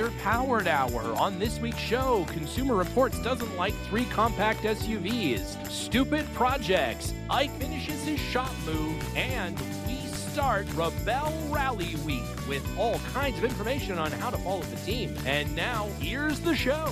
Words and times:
underpowered 0.00 0.66
hour. 0.66 1.02
On 1.18 1.38
this 1.38 1.58
week's 1.58 1.78
show, 1.78 2.24
Consumer 2.28 2.74
Reports 2.74 3.20
doesn't 3.22 3.56
like 3.56 3.74
three 3.88 4.06
compact 4.06 4.60
SUVs, 4.60 5.70
stupid 5.70 6.26
projects, 6.34 7.12
Ike 7.28 7.50
finishes 7.58 8.04
his 8.04 8.18
shop 8.18 8.52
move, 8.64 8.96
and 9.16 9.58
we 9.86 9.96
start 10.06 10.66
Rebelle 10.68 11.54
Rally 11.54 11.96
Week 12.06 12.24
with 12.48 12.66
all 12.78 12.98
kinds 13.12 13.38
of 13.38 13.44
information 13.44 13.98
on 13.98 14.10
how 14.12 14.30
to 14.30 14.38
follow 14.38 14.62
the 14.62 14.76
team. 14.76 15.14
And 15.26 15.54
now, 15.54 15.88
here's 15.98 16.40
the 16.40 16.54
show. 16.54 16.88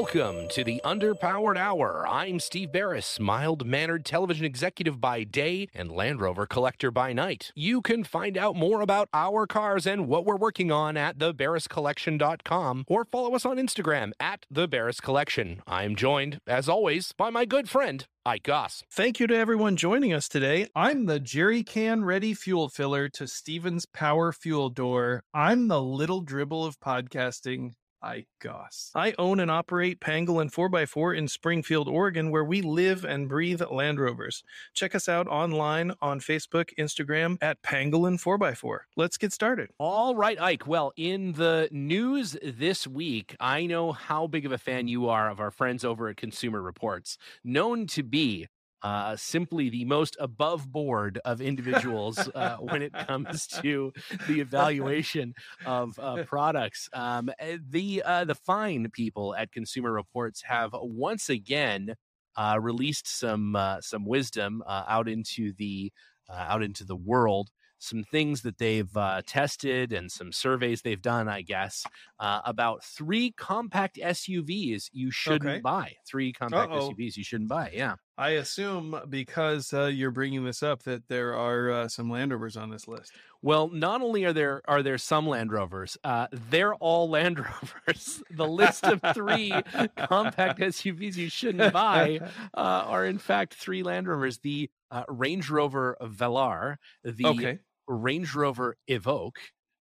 Welcome 0.00 0.48
to 0.52 0.64
the 0.64 0.80
Underpowered 0.82 1.58
Hour. 1.58 2.06
I'm 2.08 2.40
Steve 2.40 2.72
Barris, 2.72 3.20
mild 3.20 3.66
mannered 3.66 4.06
television 4.06 4.46
executive 4.46 4.98
by 4.98 5.24
day 5.24 5.68
and 5.74 5.92
Land 5.92 6.22
Rover 6.22 6.46
collector 6.46 6.90
by 6.90 7.12
night. 7.12 7.52
You 7.54 7.82
can 7.82 8.04
find 8.04 8.38
out 8.38 8.56
more 8.56 8.80
about 8.80 9.10
our 9.12 9.46
cars 9.46 9.86
and 9.86 10.08
what 10.08 10.24
we're 10.24 10.38
working 10.38 10.72
on 10.72 10.96
at 10.96 11.18
thebarriscollection.com 11.18 12.84
or 12.88 13.04
follow 13.04 13.34
us 13.34 13.44
on 13.44 13.58
Instagram 13.58 14.12
at 14.18 14.46
the 14.50 14.66
Barris 14.66 15.02
Collection. 15.02 15.60
I'm 15.66 15.94
joined, 15.94 16.38
as 16.46 16.66
always, 16.66 17.12
by 17.12 17.28
my 17.28 17.44
good 17.44 17.68
friend, 17.68 18.06
Ike 18.24 18.44
Goss. 18.44 18.82
Thank 18.90 19.20
you 19.20 19.26
to 19.26 19.36
everyone 19.36 19.76
joining 19.76 20.14
us 20.14 20.30
today. 20.30 20.68
I'm 20.74 21.04
the 21.04 21.20
jerry 21.20 21.62
can 21.62 22.06
ready 22.06 22.32
fuel 22.32 22.70
filler 22.70 23.10
to 23.10 23.28
Steven's 23.28 23.84
power 23.84 24.32
fuel 24.32 24.70
door. 24.70 25.24
I'm 25.34 25.68
the 25.68 25.82
little 25.82 26.22
dribble 26.22 26.64
of 26.64 26.80
podcasting. 26.80 27.72
Ike 28.02 28.28
Goss. 28.40 28.90
I 28.94 29.14
own 29.18 29.40
and 29.40 29.50
operate 29.50 30.00
Pangolin 30.00 30.52
4x4 30.52 31.16
in 31.16 31.28
Springfield, 31.28 31.88
Oregon, 31.88 32.30
where 32.30 32.44
we 32.44 32.62
live 32.62 33.04
and 33.04 33.28
breathe 33.28 33.62
Land 33.70 34.00
Rovers. 34.00 34.42
Check 34.74 34.94
us 34.94 35.08
out 35.08 35.28
online 35.28 35.92
on 36.00 36.20
Facebook, 36.20 36.70
Instagram 36.78 37.36
at 37.40 37.62
Pangolin 37.62 38.20
4x4. 38.20 38.78
Let's 38.96 39.16
get 39.16 39.32
started. 39.32 39.70
All 39.78 40.14
right, 40.14 40.40
Ike. 40.40 40.66
Well, 40.66 40.92
in 40.96 41.32
the 41.32 41.68
news 41.70 42.36
this 42.42 42.86
week, 42.86 43.36
I 43.40 43.66
know 43.66 43.92
how 43.92 44.26
big 44.26 44.46
of 44.46 44.52
a 44.52 44.58
fan 44.58 44.88
you 44.88 45.08
are 45.08 45.30
of 45.30 45.40
our 45.40 45.50
friends 45.50 45.84
over 45.84 46.08
at 46.08 46.16
Consumer 46.16 46.62
Reports, 46.62 47.18
known 47.44 47.86
to 47.88 48.02
be 48.02 48.48
uh, 48.82 49.16
simply 49.16 49.68
the 49.68 49.84
most 49.84 50.16
above 50.18 50.70
board 50.70 51.20
of 51.24 51.40
individuals 51.40 52.18
uh, 52.34 52.56
when 52.60 52.82
it 52.82 52.92
comes 52.92 53.46
to 53.46 53.92
the 54.26 54.40
evaluation 54.40 55.34
of 55.66 55.98
uh, 55.98 56.24
products. 56.26 56.88
Um, 56.92 57.30
eh, 57.38 57.58
the 57.68 58.02
uh, 58.04 58.24
the 58.24 58.34
fine 58.34 58.90
people 58.90 59.34
at 59.34 59.52
Consumer 59.52 59.92
Reports 59.92 60.42
have 60.42 60.70
once 60.74 61.28
again 61.28 61.94
uh, 62.36 62.58
released 62.60 63.06
some 63.06 63.56
uh, 63.56 63.80
some 63.80 64.04
wisdom 64.04 64.62
out 64.66 65.08
into 65.08 65.52
the 65.54 65.92
out 66.30 66.62
into 66.62 66.84
the 66.84 66.96
world 66.96 67.50
some 67.80 68.04
things 68.04 68.42
that 68.42 68.58
they've 68.58 68.94
uh, 68.96 69.22
tested 69.26 69.92
and 69.92 70.12
some 70.12 70.32
surveys 70.32 70.82
they've 70.82 71.00
done, 71.00 71.28
I 71.28 71.42
guess, 71.42 71.84
uh, 72.20 72.40
about 72.44 72.84
three 72.84 73.32
compact 73.32 73.96
SUVs 73.96 74.90
you 74.92 75.10
shouldn't 75.10 75.50
okay. 75.50 75.60
buy. 75.60 75.94
Three 76.06 76.32
compact 76.32 76.72
Uh-oh. 76.72 76.90
SUVs 76.90 77.16
you 77.16 77.24
shouldn't 77.24 77.48
buy. 77.48 77.72
Yeah. 77.72 77.94
I 78.20 78.32
assume 78.32 79.00
because 79.08 79.72
uh, 79.72 79.86
you're 79.86 80.10
bringing 80.10 80.44
this 80.44 80.62
up 80.62 80.82
that 80.82 81.08
there 81.08 81.34
are 81.34 81.70
uh, 81.70 81.88
some 81.88 82.10
Land 82.10 82.32
Rovers 82.32 82.54
on 82.54 82.68
this 82.68 82.86
list. 82.86 83.12
Well, 83.40 83.68
not 83.68 84.02
only 84.02 84.26
are 84.26 84.34
there 84.34 84.60
are 84.66 84.82
there 84.82 84.98
some 84.98 85.26
Land 85.26 85.50
Rovers, 85.50 85.96
uh, 86.04 86.26
they're 86.30 86.74
all 86.74 87.08
Land 87.08 87.38
Rovers. 87.38 88.22
the 88.30 88.46
list 88.46 88.84
of 88.84 89.00
three 89.14 89.50
compact 89.96 90.60
SUVs 90.60 91.16
you 91.16 91.30
shouldn't 91.30 91.72
buy 91.72 92.20
uh, 92.54 92.60
are 92.86 93.06
in 93.06 93.16
fact 93.16 93.54
three 93.54 93.82
Land 93.82 94.06
Rovers: 94.06 94.36
the 94.40 94.68
uh, 94.90 95.04
Range 95.08 95.48
Rover 95.48 95.96
Velar, 96.02 96.76
the 97.02 97.24
okay. 97.24 97.58
Range 97.88 98.34
Rover 98.34 98.76
Evoque, 98.86 99.38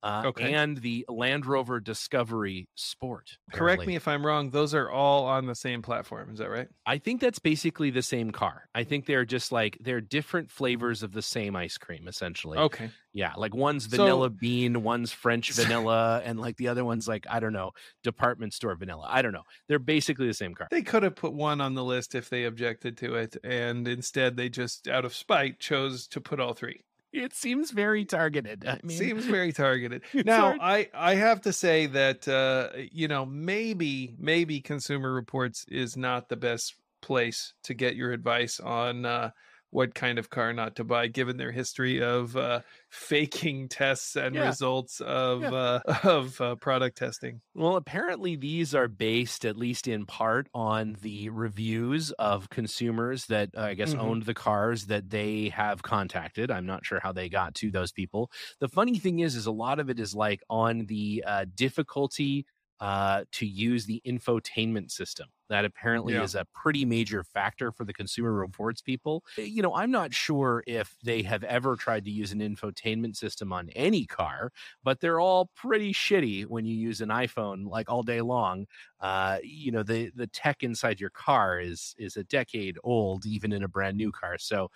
uh, 0.04 0.24
okay. 0.28 0.54
and 0.54 0.78
the 0.78 1.06
Land 1.08 1.46
Rover 1.46 1.80
Discovery 1.80 2.68
Sport. 2.76 3.38
Apparently. 3.50 3.76
Correct 3.76 3.88
me 3.88 3.96
if 3.96 4.08
I'm 4.08 4.26
wrong. 4.26 4.50
Those 4.50 4.74
are 4.74 4.90
all 4.90 5.26
on 5.26 5.46
the 5.46 5.56
same 5.56 5.82
platform. 5.82 6.32
Is 6.32 6.40
that 6.40 6.50
right? 6.50 6.68
I 6.86 6.98
think 6.98 7.22
that's 7.22 7.40
basically 7.40 7.90
the 7.92 8.02
same 8.02 8.32
car. 8.32 8.68
I 8.74 8.84
think 8.84 9.06
they're 9.06 9.26
just 9.26 9.52
like 9.52 9.78
they're 9.80 10.02
different 10.02 10.52
flavors 10.52 11.04
of 11.04 11.12
the 11.12 11.22
same 11.22 11.56
ice 11.56 11.78
cream, 11.78 12.08
essentially. 12.08 12.58
Okay. 12.58 12.90
Yeah, 13.14 13.34
like 13.36 13.54
one's 13.54 13.88
vanilla 13.88 14.28
so, 14.28 14.30
bean, 14.30 14.84
one's 14.84 15.12
French 15.12 15.52
vanilla, 15.54 16.22
and 16.24 16.40
like 16.40 16.58
the 16.58 16.70
other 16.70 16.86
one's 16.86 17.08
like 17.08 17.26
I 17.30 17.40
don't 17.40 17.54
know, 17.54 17.72
department 18.04 18.54
store 18.54 18.76
vanilla. 18.76 19.08
I 19.10 19.22
don't 19.22 19.34
know. 19.34 19.44
They're 19.68 19.80
basically 19.80 20.28
the 20.28 20.34
same 20.34 20.56
car. 20.56 20.68
They 20.72 20.82
could 20.82 21.04
have 21.04 21.16
put 21.16 21.34
one 21.34 21.62
on 21.62 21.76
the 21.76 21.84
list 21.84 22.16
if 22.16 22.30
they 22.30 22.46
objected 22.46 22.98
to 22.98 23.16
it, 23.16 23.38
and 23.44 23.88
instead 23.88 24.38
they 24.38 24.50
just, 24.50 24.88
out 24.88 25.06
of 25.06 25.14
spite, 25.14 25.60
chose 25.60 26.08
to 26.08 26.22
put 26.22 26.40
all 26.40 26.54
three 26.54 26.84
it 27.14 27.34
seems 27.34 27.72
very 27.72 28.06
targeted. 28.06 28.66
I 28.66 28.80
mean, 28.84 28.98
seems 28.98 29.26
very 29.26 29.52
targeted. 29.52 30.04
Now, 30.26 30.58
hard. 30.58 30.60
I 30.62 30.90
I 30.94 31.16
have 31.16 31.42
to 31.42 31.54
say 31.54 31.88
that 31.88 32.28
uh, 32.28 32.70
you 32.92 33.08
know 33.08 33.26
maybe 33.26 34.16
maybe 34.18 34.62
Consumer 34.62 35.14
Reports 35.14 35.66
is 35.68 35.98
not 35.98 36.30
the 36.30 36.38
best 36.38 36.76
place 37.02 37.54
to 37.64 37.74
get 37.74 37.96
your 37.96 38.12
advice 38.12 38.60
on 38.60 39.06
uh, 39.06 39.32
what 39.72 39.96
kind 39.96 40.20
of 40.20 40.30
car 40.30 40.54
not 40.54 40.76
to 40.76 40.84
buy, 40.84 41.08
given 41.08 41.38
their 41.38 41.52
history 41.52 42.02
of 42.02 42.38
uh, 42.38 42.60
faking 42.90 43.70
tests 43.70 44.16
and 44.16 44.36
yeah. 44.36 44.48
results 44.48 45.00
of 45.02 45.42
yeah. 45.42 45.52
uh, 45.52 45.80
of 46.04 46.40
uh, 46.40 46.56
product 46.56 46.98
testing. 46.98 47.42
Well, 47.56 47.78
apparently 47.78 48.36
these 48.36 48.76
are 48.76 48.88
based, 48.88 49.46
at 49.46 49.58
least 49.58 49.88
in 49.88 50.06
part, 50.06 50.48
on 50.54 50.98
the 51.02 51.30
reviews 51.30 52.12
of 52.12 52.50
consumers 52.50 53.26
that 53.28 53.50
uh, 53.58 53.62
I 53.62 53.74
guess 53.74 53.94
mm-hmm. 53.94 54.02
owned 54.02 54.24
the 54.24 54.34
cars 54.34 54.86
that 54.86 55.10
they 55.10 55.50
have 55.50 55.82
contacted. 55.82 56.52
I'm 56.52 56.66
not 56.66 56.86
sure 56.86 57.00
how 57.00 57.14
they 57.14 57.30
got 57.30 57.56
to 57.56 57.72
those 57.72 57.92
people. 57.92 58.30
The 58.60 58.70
funny 58.70 59.00
thing 59.00 59.20
is, 59.20 59.36
is 59.36 59.46
a 59.46 59.52
lot 59.52 59.80
of 59.80 59.90
it 59.90 60.00
is 60.00 60.14
like 60.14 60.42
on 60.50 60.86
the 60.86 61.24
uh, 61.26 61.46
difficulty 61.56 62.46
uh, 62.82 63.24
to 63.32 63.46
use 63.46 63.86
the 63.86 64.02
infotainment 64.08 64.90
system. 64.90 65.28
That 65.50 65.66
apparently 65.66 66.14
yeah. 66.14 66.24
is 66.24 66.34
a 66.34 66.48
pretty 66.52 66.84
major 66.84 67.24
factor 67.24 67.72
for 67.72 67.86
the 67.86 67.94
consumer 67.94 68.34
reports 68.34 68.82
people. 68.82 69.24
Eh, 69.38 69.44
you 69.44 69.62
know, 69.62 69.76
I'm 69.76 69.92
not 69.92 70.16
sure 70.16 70.64
if 70.66 70.96
they 71.04 71.22
have 71.22 71.44
ever 71.44 71.76
tried 71.76 72.06
to 72.06 72.12
use 72.12 72.32
an 72.32 72.40
infotainment 72.40 73.16
system 73.16 73.54
on 73.54 73.70
any 73.76 74.06
car, 74.08 74.52
but 74.84 75.00
they're 75.00 75.20
all 75.20 75.52
pretty 75.56 75.94
shitty 75.94 76.48
when 76.48 76.66
you 76.66 76.76
use 76.76 77.02
an 77.02 77.10
iPhone 77.10 77.70
like 77.70 77.88
all 77.88 78.02
day 78.02 78.22
long. 78.22 78.66
Uh, 79.00 79.38
you 79.44 79.72
know, 79.72 79.84
the 79.84 80.12
the 80.16 80.28
tech 80.28 80.64
inside 80.64 81.00
your 81.00 81.12
car 81.12 81.60
is 81.60 81.94
is 82.00 82.18
a 82.18 82.24
decade 82.24 82.80
old, 82.84 83.28
even 83.28 83.54
in 83.54 83.64
a 83.64 83.70
brand 83.70 83.96
new 83.96 84.12
car. 84.12 84.38
So. 84.40 84.70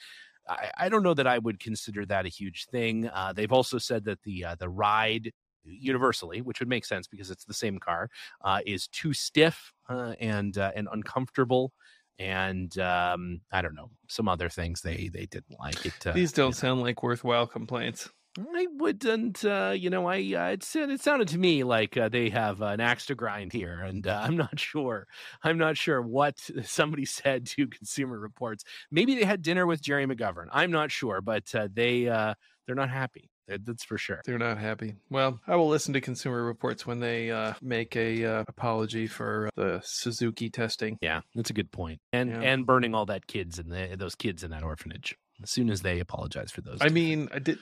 I, 0.47 0.69
I, 0.77 0.89
don't 0.89 1.01
know 1.01 1.15
that 1.15 1.25
I 1.25 1.39
would 1.39 1.59
consider 1.59 2.05
that 2.05 2.27
a 2.27 2.29
huge 2.29 2.67
thing. 2.67 3.09
Uh, 3.09 3.33
they've 3.33 3.51
also 3.51 3.79
said 3.79 4.05
that 4.05 4.21
the 4.21 4.45
uh, 4.45 4.55
the 4.59 4.69
ride 4.69 5.31
universally, 5.65 6.41
which 6.41 6.59
would 6.59 6.69
make 6.69 6.85
sense 6.85 7.07
because 7.07 7.31
it's 7.31 7.45
the 7.45 7.53
same 7.53 7.79
car, 7.79 8.09
uh, 8.41 8.59
is 8.65 8.87
too 8.87 9.13
stiff 9.13 9.73
uh, 9.89 10.13
and 10.19 10.57
uh, 10.57 10.71
and 10.75 10.87
uncomfortable. 10.91 11.73
And 12.17 12.77
um, 12.79 13.41
I 13.51 13.61
don't 13.61 13.75
know 13.75 13.91
some 14.07 14.27
other 14.29 14.49
things 14.49 14.81
they 14.81 15.09
they 15.13 15.25
didn't 15.25 15.59
like 15.59 15.85
it. 15.85 16.05
Uh, 16.07 16.13
These 16.13 16.31
don't 16.33 16.53
sound 16.53 16.79
know. 16.79 16.83
like 16.83 17.03
worthwhile 17.03 17.47
complaints. 17.47 18.09
I 18.37 18.67
wouldn't, 18.69 19.45
uh, 19.45 19.73
you 19.77 19.89
know, 19.89 20.07
I 20.07 20.17
uh, 20.17 20.51
it, 20.51 20.75
it 20.75 20.99
sounded 21.01 21.29
to 21.29 21.37
me 21.37 21.63
like 21.63 21.95
uh, 21.95 22.09
they 22.09 22.29
have 22.29 22.61
an 22.61 22.81
axe 22.81 23.05
to 23.05 23.15
grind 23.15 23.53
here, 23.53 23.79
and 23.81 24.05
uh, 24.05 24.21
I'm 24.23 24.35
not 24.35 24.59
sure. 24.59 25.07
I'm 25.43 25.57
not 25.57 25.77
sure 25.77 26.01
what 26.01 26.39
somebody 26.63 27.05
said 27.05 27.45
to 27.47 27.67
Consumer 27.67 28.19
Reports. 28.19 28.65
Maybe 28.91 29.15
they 29.15 29.23
had 29.23 29.41
dinner 29.41 29.65
with 29.65 29.81
Gerry 29.81 30.05
McGovern. 30.05 30.47
I'm 30.51 30.71
not 30.71 30.91
sure, 30.91 31.21
but 31.21 31.53
uh, 31.55 31.69
they 31.71 32.09
uh, 32.09 32.33
they're 32.65 32.75
not 32.75 32.89
happy. 32.89 33.31
That's 33.47 33.83
for 33.83 33.97
sure. 33.97 34.21
They're 34.25 34.37
not 34.37 34.57
happy. 34.57 34.95
Well, 35.09 35.39
I 35.47 35.55
will 35.55 35.69
listen 35.69 35.93
to 35.93 36.01
Consumer 36.01 36.43
Reports 36.43 36.85
when 36.85 36.99
they 36.99 37.31
uh, 37.31 37.53
make 37.61 37.95
a 37.95 38.25
uh, 38.25 38.43
apology 38.47 39.07
for 39.07 39.49
the 39.55 39.81
Suzuki 39.83 40.49
testing. 40.49 40.97
Yeah, 41.01 41.21
that's 41.35 41.49
a 41.49 41.53
good 41.53 41.71
point. 41.71 41.99
And 42.11 42.29
yeah. 42.29 42.41
and 42.41 42.65
burning 42.65 42.95
all 42.95 43.05
that 43.07 43.27
kids 43.27 43.59
and 43.59 43.71
those 43.99 44.15
kids 44.15 44.43
in 44.43 44.51
that 44.51 44.63
orphanage 44.63 45.15
as 45.43 45.49
soon 45.49 45.69
as 45.69 45.81
they 45.81 45.99
apologize 45.99 46.51
for 46.51 46.61
those. 46.61 46.77
I 46.81 46.89
mean, 46.89 47.27
I 47.33 47.39
did, 47.39 47.57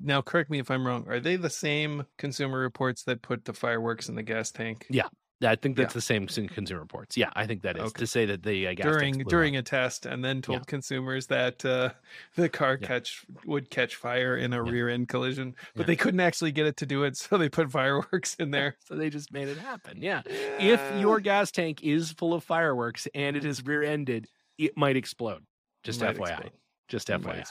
now 0.00 0.22
correct 0.22 0.50
me 0.50 0.58
if 0.58 0.70
I'm 0.70 0.86
wrong. 0.86 1.06
Are 1.08 1.20
they 1.20 1.36
the 1.36 1.50
same 1.50 2.06
Consumer 2.16 2.58
Reports 2.58 3.04
that 3.04 3.22
put 3.22 3.44
the 3.44 3.52
fireworks 3.52 4.08
in 4.08 4.14
the 4.14 4.22
gas 4.22 4.50
tank? 4.50 4.86
Yeah, 4.88 5.08
I 5.42 5.54
think 5.54 5.76
that's 5.76 5.92
yeah. 5.92 5.98
the 5.98 6.26
same 6.26 6.48
consumer 6.48 6.80
reports. 6.80 7.16
Yeah, 7.16 7.30
I 7.34 7.46
think 7.46 7.62
that 7.62 7.76
is 7.76 7.84
okay. 7.84 8.00
to 8.00 8.06
say 8.06 8.26
that 8.26 8.42
the 8.42 8.68
uh, 8.68 8.74
during 8.74 9.18
during 9.24 9.56
a 9.56 9.62
test 9.62 10.04
and 10.04 10.24
then 10.24 10.42
told 10.42 10.60
yeah. 10.60 10.64
consumers 10.66 11.26
that 11.28 11.64
uh, 11.64 11.90
the 12.36 12.48
car 12.48 12.76
yeah. 12.80 12.86
catch 12.86 13.24
would 13.46 13.70
catch 13.70 13.96
fire 13.96 14.36
in 14.36 14.52
a 14.52 14.62
rear 14.62 14.88
end 14.88 15.08
collision, 15.08 15.54
but 15.76 15.86
they 15.86 15.96
couldn't 15.96 16.20
actually 16.20 16.50
get 16.50 16.66
it 16.66 16.76
to 16.78 16.86
do 16.86 17.04
it, 17.04 17.16
so 17.16 17.38
they 17.38 17.48
put 17.48 17.70
fireworks 17.70 18.34
in 18.36 18.50
there. 18.50 18.76
so 18.84 18.96
they 18.96 19.10
just 19.10 19.32
made 19.32 19.48
it 19.48 19.58
happen. 19.58 19.98
Yeah. 20.00 20.22
if 20.26 20.80
your 21.00 21.20
gas 21.20 21.50
tank 21.50 21.82
is 21.82 22.12
full 22.12 22.34
of 22.34 22.42
fireworks 22.42 23.06
and 23.14 23.36
it 23.36 23.44
is 23.44 23.64
rear 23.64 23.82
ended, 23.82 24.26
it 24.58 24.76
might 24.76 24.96
explode. 24.96 25.44
Just 25.84 26.00
might 26.00 26.16
FYI. 26.16 26.30
Explode. 26.30 26.52
Just 26.88 27.08
FYI. 27.08 27.44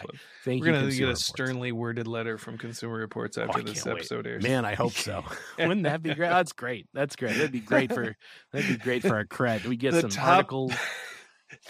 Thank 0.44 0.62
We're 0.62 0.68
you. 0.68 0.74
We're 0.74 0.80
gonna 0.80 0.92
get 0.92 1.10
a 1.10 1.16
sternly 1.16 1.72
worded 1.72 2.08
letter 2.08 2.40
from 2.40 2.58
Consumer 2.58 2.96
Reports 2.96 3.38
oh, 3.38 3.44
after 3.44 3.60
oh, 3.60 3.64
this 3.64 3.86
episode 3.86 4.26
wait. 4.26 4.32
airs. 4.32 4.44
Man, 4.44 4.66
I 4.66 4.74
hope 4.74 4.94
so. 4.94 5.24
Wouldn't 5.60 5.84
that 5.84 6.02
be 6.02 6.16
great? 6.16 6.30
That's 6.30 6.54
great. 6.54 6.88
That's 6.94 7.16
great. 7.16 7.36
That'd 7.36 7.52
be 7.52 7.60
great 7.60 7.94
for 7.94 8.16
that'd 8.52 8.68
be 8.68 8.78
great 8.78 9.04
for 9.04 9.16
our 9.16 9.26
cred. 9.26 9.66
We 9.66 9.78
get 9.78 9.94
the 9.94 10.02
some 10.02 10.10
top, 10.10 10.28
articles. 10.28 10.74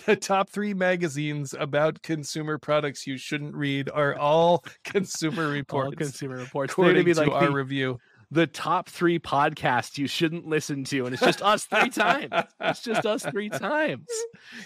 the 0.06 0.16
top 0.16 0.50
three 0.50 0.74
magazines 0.74 1.54
about 1.60 2.02
consumer 2.02 2.58
products 2.58 3.06
you 3.06 3.18
shouldn't 3.18 3.54
read 3.54 3.90
are 3.94 4.16
all 4.18 4.64
consumer 4.86 5.50
reports. 5.50 5.88
All 5.88 5.92
consumer 5.92 6.38
reports. 6.38 6.72
According 6.72 7.04
be 7.04 7.14
to 7.14 7.20
like 7.20 7.32
our 7.32 7.48
the, 7.48 7.52
review. 7.52 8.00
The 8.30 8.46
top 8.46 8.90
three 8.90 9.20
podcasts 9.20 9.98
you 9.98 10.06
shouldn't 10.08 10.46
listen 10.46 10.84
to, 10.86 11.06
and 11.06 11.14
it's 11.14 11.24
just 11.24 11.42
us 11.42 11.64
three 11.66 11.90
times. 11.90 12.30
It's 12.60 12.82
just 12.82 13.06
us 13.06 13.24
three 13.24 13.50
times. 13.50 14.06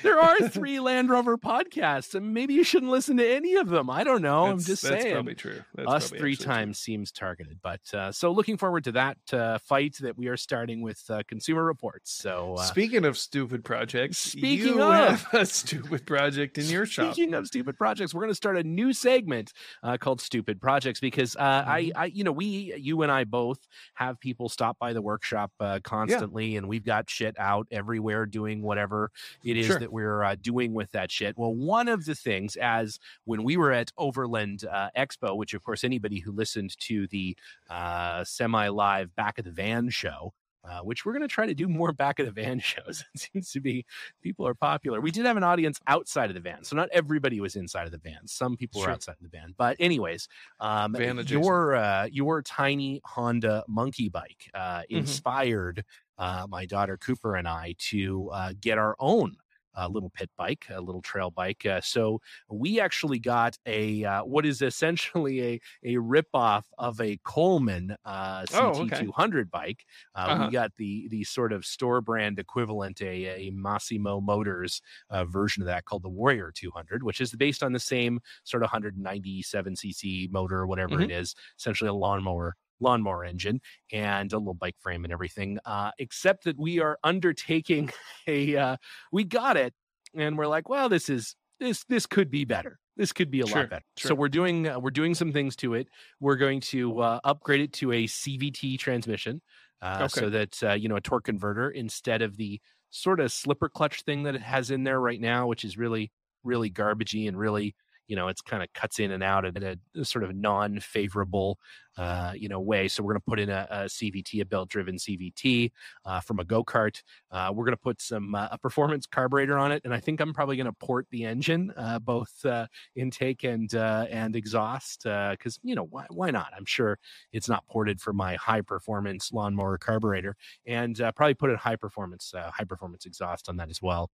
There 0.01 0.19
are 0.19 0.49
three 0.49 0.79
Land 0.79 1.09
Rover 1.09 1.37
podcasts, 1.37 2.15
and 2.15 2.33
maybe 2.33 2.53
you 2.55 2.63
shouldn't 2.63 2.91
listen 2.91 3.17
to 3.17 3.27
any 3.27 3.55
of 3.55 3.69
them. 3.69 3.89
I 3.89 4.03
don't 4.03 4.21
know. 4.23 4.45
I'm 4.45 4.57
That's- 4.57 4.65
just 4.65 4.81
that's 4.83 5.03
saying. 5.03 5.13
probably 5.13 5.35
true. 5.35 5.61
That's 5.75 5.87
us 5.89 6.03
probably 6.09 6.19
three 6.19 6.31
actually 6.31 6.45
true. 6.45 6.53
times 6.53 6.79
seems 6.79 7.11
targeted, 7.11 7.59
but 7.61 7.81
uh, 7.93 8.11
so 8.11 8.31
looking 8.31 8.57
forward 8.57 8.83
to 8.85 8.93
that 8.93 9.17
uh, 9.31 9.57
fight 9.59 9.95
that 10.01 10.17
we 10.17 10.27
are 10.27 10.37
starting 10.37 10.81
with 10.81 11.01
uh, 11.09 11.21
Consumer 11.27 11.63
Reports. 11.63 12.11
So 12.11 12.55
uh, 12.57 12.63
Speaking 12.63 13.05
of 13.05 13.17
stupid 13.17 13.63
projects, 13.63 14.17
Speaking 14.17 14.67
you 14.67 14.81
of- 14.81 15.21
have 15.21 15.27
a 15.33 15.45
stupid 15.45 16.05
project 16.07 16.57
in 16.57 16.65
your 16.65 16.85
shop. 16.85 17.13
Speaking 17.13 17.33
of 17.35 17.45
stupid 17.47 17.77
projects, 17.77 18.13
we're 18.13 18.21
going 18.21 18.31
to 18.31 18.35
start 18.35 18.57
a 18.57 18.63
new 18.63 18.91
segment 18.93 19.53
uh, 19.83 19.97
called 19.97 20.19
Stupid 20.21 20.59
Projects 20.61 20.99
because 20.99 21.35
uh, 21.35 21.63
I, 21.67 21.81
Mm-hmm. 21.81 21.97
I, 22.01 22.05
you 22.05 22.23
know, 22.23 22.31
we, 22.31 22.73
you 22.77 23.01
and 23.01 23.11
I 23.11 23.23
both 23.23 23.50
have 23.95 24.19
people 24.19 24.49
stop 24.49 24.77
by 24.79 24.93
the 24.93 25.01
workshop 25.01 25.51
uh, 25.59 25.79
constantly, 25.83 26.55
and 26.55 26.67
we've 26.67 26.85
got 26.85 27.09
shit 27.09 27.35
out 27.39 27.67
everywhere 27.71 28.25
doing 28.25 28.61
whatever 28.61 29.11
it 29.43 29.57
is 29.57 29.65
Sure. 29.67 29.79
that 29.79 29.91
we're 29.91 30.23
uh, 30.23 30.35
doing 30.41 30.73
with 30.73 30.91
that 30.91 31.11
shit. 31.11 31.37
Well, 31.37 31.53
one 31.53 31.87
of 31.87 32.05
the 32.05 32.15
things, 32.15 32.55
as 32.55 32.99
when 33.25 33.43
we 33.43 33.57
were 33.57 33.71
at 33.71 33.91
Overland 33.97 34.65
uh, 34.69 34.89
Expo, 34.97 35.35
which 35.37 35.53
of 35.53 35.63
course 35.63 35.83
anybody 35.83 36.19
who 36.19 36.31
listened 36.31 36.77
to 36.79 37.07
the 37.07 37.37
uh, 37.69 38.23
semi-live 38.23 39.15
back 39.15 39.37
of 39.39 39.45
the 39.45 39.51
van 39.51 39.89
show. 39.89 40.33
Uh, 40.63 40.79
which 40.81 41.05
we're 41.05 41.11
going 41.13 41.23
to 41.23 41.27
try 41.27 41.45
to 41.47 41.55
do 41.55 41.67
more 41.67 41.91
back 42.03 42.19
of 42.19 42.25
the 42.27 42.31
van 42.31 42.59
shows. 42.59 43.03
It 43.15 43.19
seems 43.19 43.51
to 43.53 43.59
be 43.59 43.83
people 44.21 44.47
are 44.47 44.53
popular. 44.53 45.01
We 45.01 45.09
did 45.09 45.25
have 45.25 45.35
an 45.37 45.43
audience 45.43 45.79
outside 45.87 46.29
of 46.29 46.35
the 46.35 46.39
van, 46.39 46.63
so 46.63 46.75
not 46.75 46.87
everybody 46.91 47.41
was 47.41 47.55
inside 47.55 47.85
of 47.85 47.91
the 47.91 47.97
van. 47.97 48.27
Some 48.27 48.55
people 48.57 48.79
were 48.81 48.89
outside 48.91 49.15
of 49.19 49.23
the 49.23 49.29
van, 49.35 49.55
but 49.57 49.75
anyways, 49.79 50.27
um, 50.59 50.97
your 51.17 51.75
uh, 51.75 52.07
your 52.11 52.41
tiny 52.43 53.01
Honda 53.05 53.63
monkey 53.67 54.09
bike 54.09 54.49
uh, 54.53 54.81
Mhm. 54.81 54.85
inspired 54.99 55.83
uh, 56.17 56.45
my 56.47 56.65
daughter 56.67 56.97
Cooper 56.97 57.35
and 57.35 57.47
I 57.47 57.73
to 57.79 58.29
uh, 58.31 58.53
get 58.59 58.77
our 58.77 58.95
own. 58.99 59.37
Uh 59.77 59.87
little 59.87 60.09
pit 60.09 60.29
bike, 60.37 60.65
a 60.69 60.81
little 60.81 61.01
trail 61.01 61.31
bike. 61.31 61.65
Uh, 61.65 61.81
so 61.81 62.19
we 62.49 62.79
actually 62.79 63.19
got 63.19 63.57
a 63.65 64.03
uh, 64.05 64.23
what 64.23 64.45
is 64.45 64.61
essentially 64.61 65.41
a 65.41 65.59
a 65.83 65.95
ripoff 65.95 66.63
of 66.77 66.99
a 67.01 67.17
Coleman 67.23 67.95
uh, 68.05 68.45
Oh, 68.51 68.79
CT 68.79 68.89
okay. 68.89 69.07
200 69.11 69.49
bike. 69.51 69.85
Uh, 70.15 70.29
Uh-huh. 70.29 70.51
We 70.51 70.51
got 70.51 70.75
the 70.77 71.07
the 71.09 71.23
sort 71.23 71.53
of 71.53 71.65
store 71.65 72.01
brand 72.01 72.39
equivalent, 72.39 73.01
a, 73.01 73.47
a 73.47 73.51
Massimo 73.51 74.21
Motors 74.21 74.81
uh, 75.09 75.25
version 75.25 75.61
of 75.63 75.67
that 75.67 75.85
called 75.85 76.03
the 76.03 76.09
Warrior 76.09 76.51
200, 76.53 77.03
which 77.03 77.21
is 77.21 77.33
based 77.35 77.63
on 77.63 77.73
the 77.73 77.79
same 77.79 78.19
sort 78.43 78.63
of 78.63 78.67
197 78.67 79.75
cc 79.75 80.31
motor 80.31 80.57
or 80.59 80.67
whatever 80.67 81.01
Mhm. 81.01 81.01
it 81.01 81.11
is, 81.11 81.35
essentially 81.57 81.87
a 81.89 81.93
lawnmower 81.93 82.55
lawnmower 82.81 83.23
engine 83.23 83.61
and 83.91 84.31
a 84.33 84.37
little 84.37 84.53
bike 84.53 84.75
frame 84.79 85.03
and 85.03 85.13
everything. 85.13 85.59
Uh, 85.65 85.91
except 85.99 86.43
that 86.45 86.57
we 86.59 86.79
are 86.79 86.97
undertaking 87.03 87.89
a 88.27 88.55
uh, 88.55 88.77
we 89.11 89.23
got 89.23 89.57
it 89.57 89.73
and 90.15 90.37
we're 90.37 90.47
like, 90.47 90.69
well, 90.69 90.89
this 90.89 91.09
is 91.09 91.35
this 91.59 91.83
this 91.85 92.05
could 92.05 92.29
be 92.29 92.45
better. 92.45 92.79
This 92.97 93.13
could 93.13 93.31
be 93.31 93.41
a 93.41 93.45
Sure, 93.45 93.47
lot 93.47 93.69
better. 93.69 93.85
So 93.95 94.13
we're 94.15 94.29
doing 94.29 94.67
uh, 94.67 94.79
we're 94.79 94.91
doing 94.91 95.15
some 95.15 95.31
things 95.31 95.55
to 95.57 95.73
it. 95.73 95.87
We're 96.19 96.35
going 96.35 96.59
to 96.61 96.99
uh, 96.99 97.19
upgrade 97.23 97.61
it 97.61 97.73
to 97.73 97.91
a 97.91 98.05
CVT 98.07 98.77
transmission, 98.77 99.41
uh, 99.81 100.07
so 100.07 100.29
that 100.29 100.61
uh, 100.63 100.73
you 100.73 100.89
know 100.89 100.95
a 100.95 101.01
torque 101.01 101.25
converter 101.25 101.69
instead 101.69 102.21
of 102.21 102.37
the 102.37 102.61
sort 102.89 103.19
of 103.19 103.31
slipper 103.31 103.69
clutch 103.69 104.01
thing 104.03 104.23
that 104.23 104.35
it 104.35 104.41
has 104.41 104.71
in 104.71 104.83
there 104.83 104.99
right 104.99 105.19
now, 105.21 105.47
which 105.47 105.63
is 105.63 105.77
really 105.77 106.11
really 106.43 106.69
garbagey 106.71 107.27
and 107.27 107.37
really 107.37 107.75
you 108.11 108.17
know 108.17 108.27
it's 108.27 108.41
kind 108.41 108.61
of 108.61 108.67
cuts 108.73 108.99
in 108.99 109.11
and 109.11 109.23
out 109.23 109.45
in 109.45 109.63
a, 109.63 110.03
sort 110.03 110.25
of 110.25 110.35
non-favorable 110.35 111.57
uh, 111.97 112.33
you 112.35 112.49
know 112.49 112.59
way. 112.59 112.89
So 112.89 113.01
we're 113.01 113.13
going 113.13 113.21
to 113.21 113.29
put 113.29 113.39
in 113.39 113.49
a, 113.49 113.67
a 113.71 113.77
CVT, 113.85 114.41
a 114.41 114.45
belt-driven 114.45 114.97
CVT 114.97 115.71
uh, 116.05 116.19
from 116.19 116.39
a 116.39 116.43
go-kart. 116.43 117.01
Uh, 117.31 117.51
we're 117.53 117.63
going 117.63 117.73
to 117.73 117.81
put 117.81 118.01
some 118.01 118.35
uh, 118.35 118.49
a 118.51 118.57
performance 118.57 119.05
carburetor 119.05 119.57
on 119.57 119.71
it, 119.71 119.81
and 119.85 119.93
I 119.93 120.01
think 120.01 120.19
I'm 120.19 120.33
probably 120.33 120.57
going 120.57 120.65
to 120.67 120.73
port 120.73 121.07
the 121.09 121.23
engine, 121.23 121.71
uh, 121.77 121.99
both 121.99 122.45
uh, 122.45 122.67
intake 122.97 123.45
and 123.45 123.73
and 123.73 124.35
exhaust, 124.35 125.03
because 125.03 125.57
you 125.63 125.75
know 125.75 125.85
why 125.85 126.05
why 126.09 126.31
not? 126.31 126.51
I'm 126.57 126.65
sure 126.65 126.99
it's 127.31 127.47
not 127.47 127.65
ported 127.67 128.01
for 128.01 128.11
my 128.11 128.35
high 128.35 128.61
performance 128.61 129.31
lawnmower 129.31 129.77
carburetor, 129.77 130.35
and 130.65 130.97
probably 131.15 131.33
put 131.33 131.49
a 131.49 131.55
high 131.55 131.77
performance 131.77 132.33
high 132.35 132.65
performance 132.65 133.05
exhaust 133.05 133.47
on 133.47 133.55
that 133.55 133.69
as 133.69 133.81
well. 133.81 134.09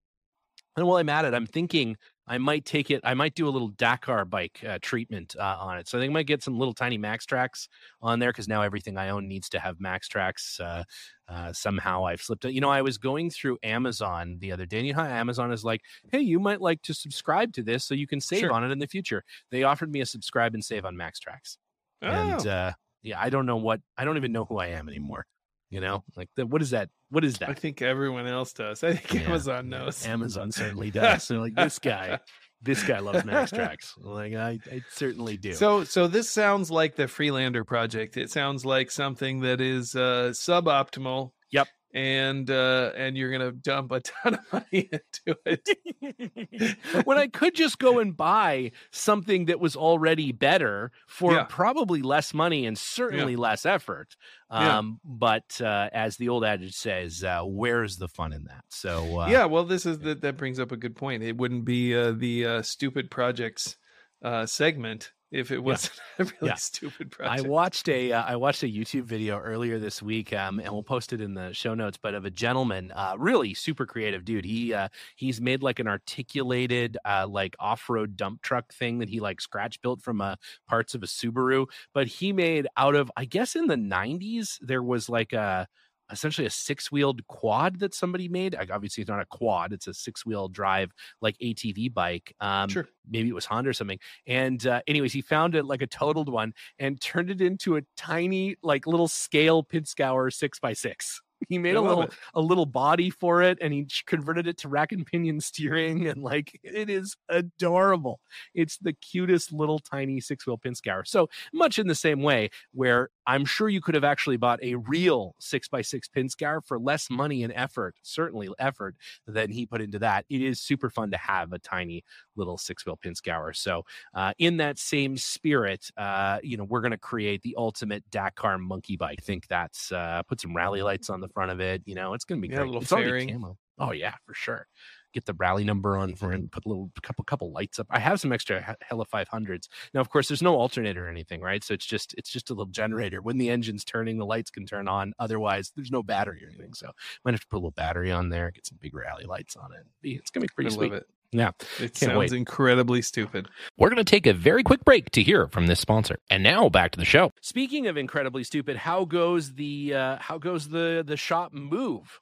And 0.78 0.86
while 0.86 0.98
I'm 0.98 1.08
at 1.08 1.24
it, 1.24 1.34
I'm 1.34 1.46
thinking 1.46 1.96
I 2.28 2.38
might 2.38 2.64
take 2.64 2.90
it. 2.92 3.00
I 3.02 3.14
might 3.14 3.34
do 3.34 3.48
a 3.48 3.50
little 3.50 3.68
Dakar 3.68 4.24
bike 4.24 4.62
uh, 4.64 4.78
treatment 4.80 5.34
uh, 5.36 5.56
on 5.58 5.76
it. 5.78 5.88
So 5.88 5.98
I 5.98 6.00
think 6.00 6.12
I 6.12 6.14
might 6.14 6.26
get 6.28 6.42
some 6.42 6.56
little 6.56 6.72
tiny 6.72 6.96
MAXTRAX 6.96 7.66
on 8.00 8.20
there 8.20 8.30
because 8.30 8.46
now 8.46 8.62
everything 8.62 8.96
I 8.96 9.08
own 9.08 9.26
needs 9.26 9.48
to 9.50 9.58
have 9.58 9.78
MAXTRAX. 9.78 10.60
Uh, 10.60 10.84
uh, 11.26 11.52
somehow 11.52 12.06
I've 12.06 12.22
slipped 12.22 12.44
it. 12.44 12.52
You 12.52 12.60
know, 12.60 12.70
I 12.70 12.82
was 12.82 12.96
going 12.96 13.28
through 13.28 13.58
Amazon 13.64 14.36
the 14.40 14.52
other 14.52 14.66
day. 14.66 14.78
And 14.78 14.86
you 14.86 14.92
know 14.92 15.00
how 15.02 15.06
Amazon 15.08 15.50
is 15.50 15.64
like, 15.64 15.80
hey, 16.12 16.20
you 16.20 16.38
might 16.38 16.60
like 16.60 16.80
to 16.82 16.94
subscribe 16.94 17.52
to 17.54 17.62
this 17.64 17.84
so 17.84 17.94
you 17.94 18.06
can 18.06 18.20
save 18.20 18.40
Sure. 18.40 18.52
on 18.52 18.62
it 18.62 18.70
in 18.70 18.78
the 18.78 18.86
future. 18.86 19.24
They 19.50 19.64
offered 19.64 19.90
me 19.90 20.00
a 20.00 20.06
subscribe 20.06 20.54
and 20.54 20.64
save 20.64 20.84
on 20.84 20.94
MAXTRAX. 20.94 21.56
And 22.02 22.46
Oh, 22.46 22.50
uh, 22.50 22.72
yeah, 23.02 23.20
I 23.20 23.30
don't 23.30 23.46
know 23.46 23.56
what, 23.56 23.80
I 23.96 24.04
don't 24.04 24.16
even 24.16 24.30
know 24.30 24.44
who 24.44 24.58
I 24.58 24.68
am 24.68 24.88
anymore. 24.88 25.26
You 25.70 25.80
know, 25.80 26.02
like 26.16 26.30
the, 26.34 26.46
what 26.46 26.62
is 26.62 26.70
that? 26.70 26.88
What 27.10 27.24
is 27.24 27.38
that? 27.38 27.50
I 27.50 27.54
think 27.54 27.82
everyone 27.82 28.26
else 28.26 28.52
does. 28.52 28.82
I 28.84 28.94
think 28.94 29.22
Yeah, 29.22 29.28
Amazon 29.28 29.70
yeah, 29.70 29.78
knows. 29.78 30.06
Amazon 30.06 30.50
certainly 30.52 30.90
does. 30.92 31.28
They're 31.28 31.38
like 31.38 31.54
this 31.54 31.78
guy. 31.78 32.18
This 32.60 32.82
guy 32.82 32.98
loves 32.98 33.22
MAXTRAX. 33.22 33.92
Like 33.98 34.34
I, 34.34 34.58
I 34.70 34.82
certainly 34.90 35.36
do. 35.36 35.52
So, 35.52 35.84
so 35.84 36.08
this 36.08 36.28
sounds 36.28 36.70
like 36.70 36.96
the 36.96 37.06
Freelander 37.06 37.64
project. 37.64 38.16
It 38.16 38.30
sounds 38.30 38.64
like 38.64 38.90
something 38.90 39.40
that 39.40 39.60
is 39.60 39.94
uh, 39.94 40.30
suboptimal. 40.32 41.30
Yep. 41.52 41.68
And 41.94 42.50
uh, 42.50 42.92
and 42.96 43.16
you're 43.16 43.32
gonna 43.32 43.52
dump 43.52 43.92
a 43.92 44.00
ton 44.00 44.34
of 44.34 44.40
money 44.52 44.90
into 44.92 45.38
it. 45.46 46.76
when 47.04 47.16
I 47.16 47.28
could 47.28 47.54
just 47.54 47.78
go 47.78 47.98
and 47.98 48.16
buy 48.16 48.72
something 48.90 49.46
that 49.46 49.58
was 49.58 49.74
already 49.74 50.32
better 50.32 50.92
for 51.06 51.32
Yeah. 51.32 51.46
probably 51.48 52.02
less 52.02 52.34
money 52.34 52.66
and 52.66 52.76
certainly 52.76 53.36
less 53.36 53.64
effort. 53.64 54.16
Yeah. 54.50 54.78
Um, 54.78 55.00
but 55.04 55.60
uh, 55.62 55.88
as 55.92 56.16
the 56.16 56.28
old 56.28 56.44
adage 56.44 56.74
says, 56.74 57.24
uh, 57.24 57.42
where's 57.44 57.96
the 57.96 58.08
fun 58.08 58.32
in 58.32 58.44
that? 58.44 58.64
So 58.68 59.20
uh, 59.20 59.28
yeah, 59.28 59.46
well, 59.46 59.64
this 59.64 59.86
is 59.86 59.98
that 60.00 60.20
that 60.20 60.36
brings 60.36 60.60
up 60.60 60.72
a 60.72 60.76
good 60.76 60.94
point. 60.96 61.22
It 61.22 61.36
wouldn't 61.38 61.64
be 61.64 61.96
uh, 61.96 62.12
the 62.12 62.44
uh, 62.46 62.62
stupid 62.62 63.10
projects 63.10 63.76
uh, 64.22 64.44
segment 64.46 65.12
if 65.30 65.50
it 65.50 65.58
wasn't 65.58 66.00
a 66.18 66.24
really 66.24 66.36
Yeah. 66.40 66.54
stupid 66.54 67.10
project. 67.10 67.28
I 67.28 67.40
watched 67.42 67.88
a 67.88 68.12
uh, 68.12 68.22
I 68.22 68.36
watched 68.36 68.62
a 68.62 68.66
YouTube 68.66 69.02
video 69.02 69.38
earlier 69.38 69.78
this 69.78 70.00
week, 70.00 70.32
um, 70.32 70.60
and 70.60 70.72
we'll 70.72 70.84
post 70.84 71.12
it 71.12 71.20
in 71.20 71.34
the 71.34 71.52
show 71.52 71.74
notes. 71.74 71.98
But 72.00 72.14
of 72.14 72.24
a 72.24 72.30
gentleman, 72.30 72.92
uh, 72.94 73.16
really 73.18 73.54
super 73.54 73.86
creative 73.86 74.24
dude. 74.24 74.44
He 74.44 74.72
uh, 74.72 74.88
he's 75.16 75.40
made 75.40 75.62
like 75.62 75.80
an 75.80 75.88
articulated 75.88 76.96
uh, 77.04 77.26
like 77.28 77.56
off 77.58 77.90
road 77.90 78.16
dump 78.16 78.42
truck 78.42 78.72
thing 78.72 78.98
that 79.00 79.08
he 79.08 79.20
like 79.20 79.40
scratch 79.40 79.80
built 79.82 80.00
from 80.00 80.20
uh, 80.20 80.36
parts 80.68 80.94
of 80.94 81.02
a 81.02 81.06
Subaru. 81.06 81.66
But 81.92 82.06
he 82.06 82.32
made 82.32 82.68
out 82.76 82.94
of 82.94 83.10
I 83.16 83.24
guess 83.24 83.56
in 83.56 83.66
the 83.66 83.76
'90s 83.76 84.58
there 84.60 84.82
was 84.82 85.08
like 85.08 85.32
a 85.32 85.66
essentially 86.10 86.46
a 86.46 86.50
six 86.50 86.90
wheeled 86.90 87.26
quad 87.26 87.78
that 87.80 87.94
somebody 87.94 88.28
made. 88.28 88.54
Like, 88.54 88.70
Obviously, 88.70 89.02
it's 89.02 89.08
not 89.10 89.20
a 89.20 89.26
quad; 89.26 89.72
it's 89.72 89.86
a 89.86 89.94
six 89.94 90.24
wheel 90.24 90.48
drive 90.48 90.92
like 91.20 91.36
ATV 91.38 91.92
bike. 91.92 92.34
Um, 92.40 92.68
sure. 92.68 92.88
maybe 93.08 93.28
it 93.28 93.34
was 93.34 93.46
Honda 93.46 93.70
or 93.70 93.72
something. 93.72 93.98
And 94.26 94.64
uh, 94.66 94.82
anyways, 94.86 95.12
he 95.12 95.20
found 95.22 95.54
it 95.54 95.64
like 95.64 95.82
a 95.82 95.86
totaled 95.86 96.28
one 96.28 96.52
and 96.78 97.00
turned 97.00 97.30
it 97.30 97.40
into 97.40 97.76
a 97.76 97.82
tiny, 97.96 98.56
like 98.62 98.86
little 98.86 99.08
scale 99.08 99.62
Pinzgauer 99.64 100.32
six 100.32 100.58
by 100.58 100.72
six. 100.72 101.20
He 101.48 101.56
made 101.56 101.76
I 101.76 101.78
a 101.78 101.82
little 101.82 102.02
it. 102.02 102.10
a 102.34 102.40
little 102.40 102.66
body 102.66 103.10
for 103.10 103.42
it 103.42 103.58
and 103.60 103.72
he 103.72 103.86
converted 104.06 104.48
it 104.48 104.58
to 104.58 104.68
rack 104.68 104.90
and 104.90 105.06
pinion 105.06 105.40
steering 105.40 106.08
and 106.08 106.20
like 106.20 106.58
it 106.64 106.90
is 106.90 107.16
adorable. 107.28 108.20
It's 108.54 108.76
the 108.78 108.92
cutest 108.92 109.52
little 109.52 109.78
tiny 109.78 110.20
six 110.20 110.46
wheel 110.46 110.58
pin 110.58 110.72
Pinzgauer. 110.72 111.06
So 111.06 111.28
much 111.52 111.78
in 111.78 111.86
the 111.86 111.94
same 111.94 112.22
way 112.22 112.50
where 112.72 113.10
I'm 113.28 113.44
sure 113.44 113.68
you 113.68 113.80
could 113.80 113.94
have 113.94 114.04
actually 114.04 114.38
bought 114.38 114.58
a 114.62 114.74
real 114.76 115.36
six 115.38 115.68
by 115.68 115.82
six 115.82 116.08
pin 116.08 116.26
Pinzgauer 116.28 116.62
for 116.66 116.80
less 116.80 117.08
money 117.10 117.44
and 117.44 117.52
effort, 117.54 117.94
certainly 118.02 118.48
effort 118.58 118.96
than 119.26 119.50
he 119.52 119.66
put 119.66 119.80
into 119.82 120.00
that. 120.00 120.24
It 120.28 120.42
is 120.42 120.60
super 120.60 120.90
fun 120.90 121.12
to 121.12 121.16
have 121.18 121.52
a 121.52 121.60
tiny 121.60 122.04
little 122.36 122.58
six 122.58 122.84
wheel 122.86 122.96
Pinzgauer. 122.96 123.54
So 123.54 123.84
uh, 124.14 124.32
in 124.38 124.56
that 124.56 124.78
same 124.78 125.16
spirit, 125.16 125.90
uh, 125.96 126.40
you 126.42 126.56
know, 126.56 126.64
we're 126.64 126.80
going 126.80 126.90
to 126.92 126.98
create 126.98 127.42
the 127.42 127.54
ultimate 127.56 128.02
Dakar 128.10 128.58
monkey 128.58 128.96
bike. 128.96 129.22
Think 129.22 129.46
that's 129.48 129.92
uh, 129.92 130.22
put 130.24 130.40
some 130.40 130.56
rally 130.56 130.82
lights 130.82 131.10
on 131.10 131.20
the 131.20 131.28
front 131.28 131.52
of 131.52 131.60
it. 131.60 131.82
You 131.86 131.94
know, 131.94 132.14
it's 132.14 132.24
going 132.24 132.40
to 132.42 132.48
be 132.48 132.52
Yeah, 132.52 132.62
a 132.62 132.64
great. 132.64 132.66
little 132.66 132.82
It's 132.82 132.92
fairing. 132.92 133.28
camo. 133.30 133.58
Oh 133.78 133.92
yeah, 133.92 134.14
for 134.26 134.34
sure. 134.34 134.66
Get 135.12 135.26
the 135.26 135.34
rally 135.34 135.64
number 135.64 135.96
on 135.96 136.14
for 136.14 136.32
and 136.32 136.50
put 136.50 136.64
a 136.64 136.68
little 136.68 136.90
couple 137.02 137.24
couple 137.24 137.52
lights 137.52 137.78
up. 137.78 137.86
I 137.90 137.98
have 137.98 138.20
some 138.20 138.32
extra 138.32 138.76
Hella 138.82 139.06
500s. 139.06 139.68
Now, 139.94 140.00
of 140.00 140.10
course, 140.10 140.28
there's 140.28 140.42
no 140.42 140.56
alternator 140.56 141.06
or 141.06 141.10
anything, 141.10 141.40
right? 141.40 141.62
So 141.62 141.74
it's 141.74 141.86
just 141.86 142.14
it's 142.18 142.30
just 142.30 142.50
a 142.50 142.54
little 142.54 142.66
generator. 142.66 143.22
When 143.22 143.38
the 143.38 143.50
engine's 143.50 143.84
turning, 143.84 144.18
the 144.18 144.26
lights 144.26 144.50
can 144.50 144.66
turn 144.66 144.88
on. 144.88 145.14
Otherwise, 145.18 145.72
there's 145.74 145.90
no 145.90 146.02
battery 146.02 146.44
or 146.44 146.48
anything. 146.48 146.74
So 146.74 146.90
might 147.24 147.32
have 147.34 147.40
to 147.40 147.46
put 147.46 147.56
a 147.56 147.58
little 147.58 147.70
battery 147.70 148.12
on 148.12 148.28
there, 148.28 148.50
get 148.50 148.66
some 148.66 148.78
big 148.80 148.94
rally 148.94 149.24
lights 149.24 149.56
on 149.56 149.70
it. 149.72 149.86
It's 150.02 150.30
gonna 150.30 150.44
be 150.44 150.52
pretty 150.54 150.70
I 150.70 150.74
sweet. 150.74 150.92
It. 150.92 151.06
Yeah. 151.30 151.50
It 151.76 151.94
Can't 151.94 151.96
sounds 151.96 152.18
wait. 152.18 152.32
incredibly 152.32 153.02
stupid. 153.02 153.48
We're 153.76 153.90
going 153.90 154.02
to 154.02 154.10
take 154.10 154.26
a 154.26 154.32
very 154.32 154.62
quick 154.62 154.84
break 154.84 155.10
to 155.10 155.22
hear 155.22 155.46
from 155.48 155.66
this 155.66 155.78
sponsor. 155.78 156.18
And 156.30 156.42
now 156.42 156.68
back 156.68 156.92
to 156.92 156.98
the 156.98 157.04
show. 157.04 157.32
Speaking 157.42 157.86
of 157.86 157.96
incredibly 157.96 158.44
stupid, 158.44 158.76
how 158.76 159.04
goes 159.04 159.54
the 159.54 159.94
uh 159.94 160.16
how 160.20 160.38
goes 160.38 160.68
the 160.68 161.04
the 161.06 161.16
shop 161.16 161.52
move? 161.52 162.20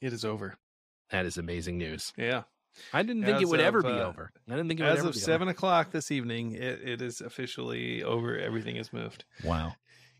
It 0.00 0.12
is 0.12 0.24
over. 0.24 0.56
That 1.10 1.26
is 1.26 1.36
amazing 1.38 1.78
news. 1.78 2.12
Yeah. 2.16 2.42
I 2.92 3.02
didn't 3.02 3.24
think 3.24 3.36
as 3.36 3.42
it 3.42 3.48
would 3.48 3.60
of, 3.60 3.66
ever 3.66 3.82
be 3.82 3.88
uh, 3.88 4.08
over. 4.08 4.32
I 4.48 4.52
didn't 4.52 4.68
think 4.68 4.80
it 4.80 4.82
would 4.82 4.98
as 4.98 5.04
of 5.04 5.14
seven 5.14 5.48
over. 5.48 5.52
o'clock 5.52 5.92
this 5.92 6.10
evening, 6.10 6.52
it, 6.52 6.80
it 6.82 7.02
is 7.02 7.20
officially 7.20 8.02
over. 8.02 8.36
Everything 8.36 8.76
is 8.76 8.92
moved. 8.92 9.24
Wow. 9.44 9.74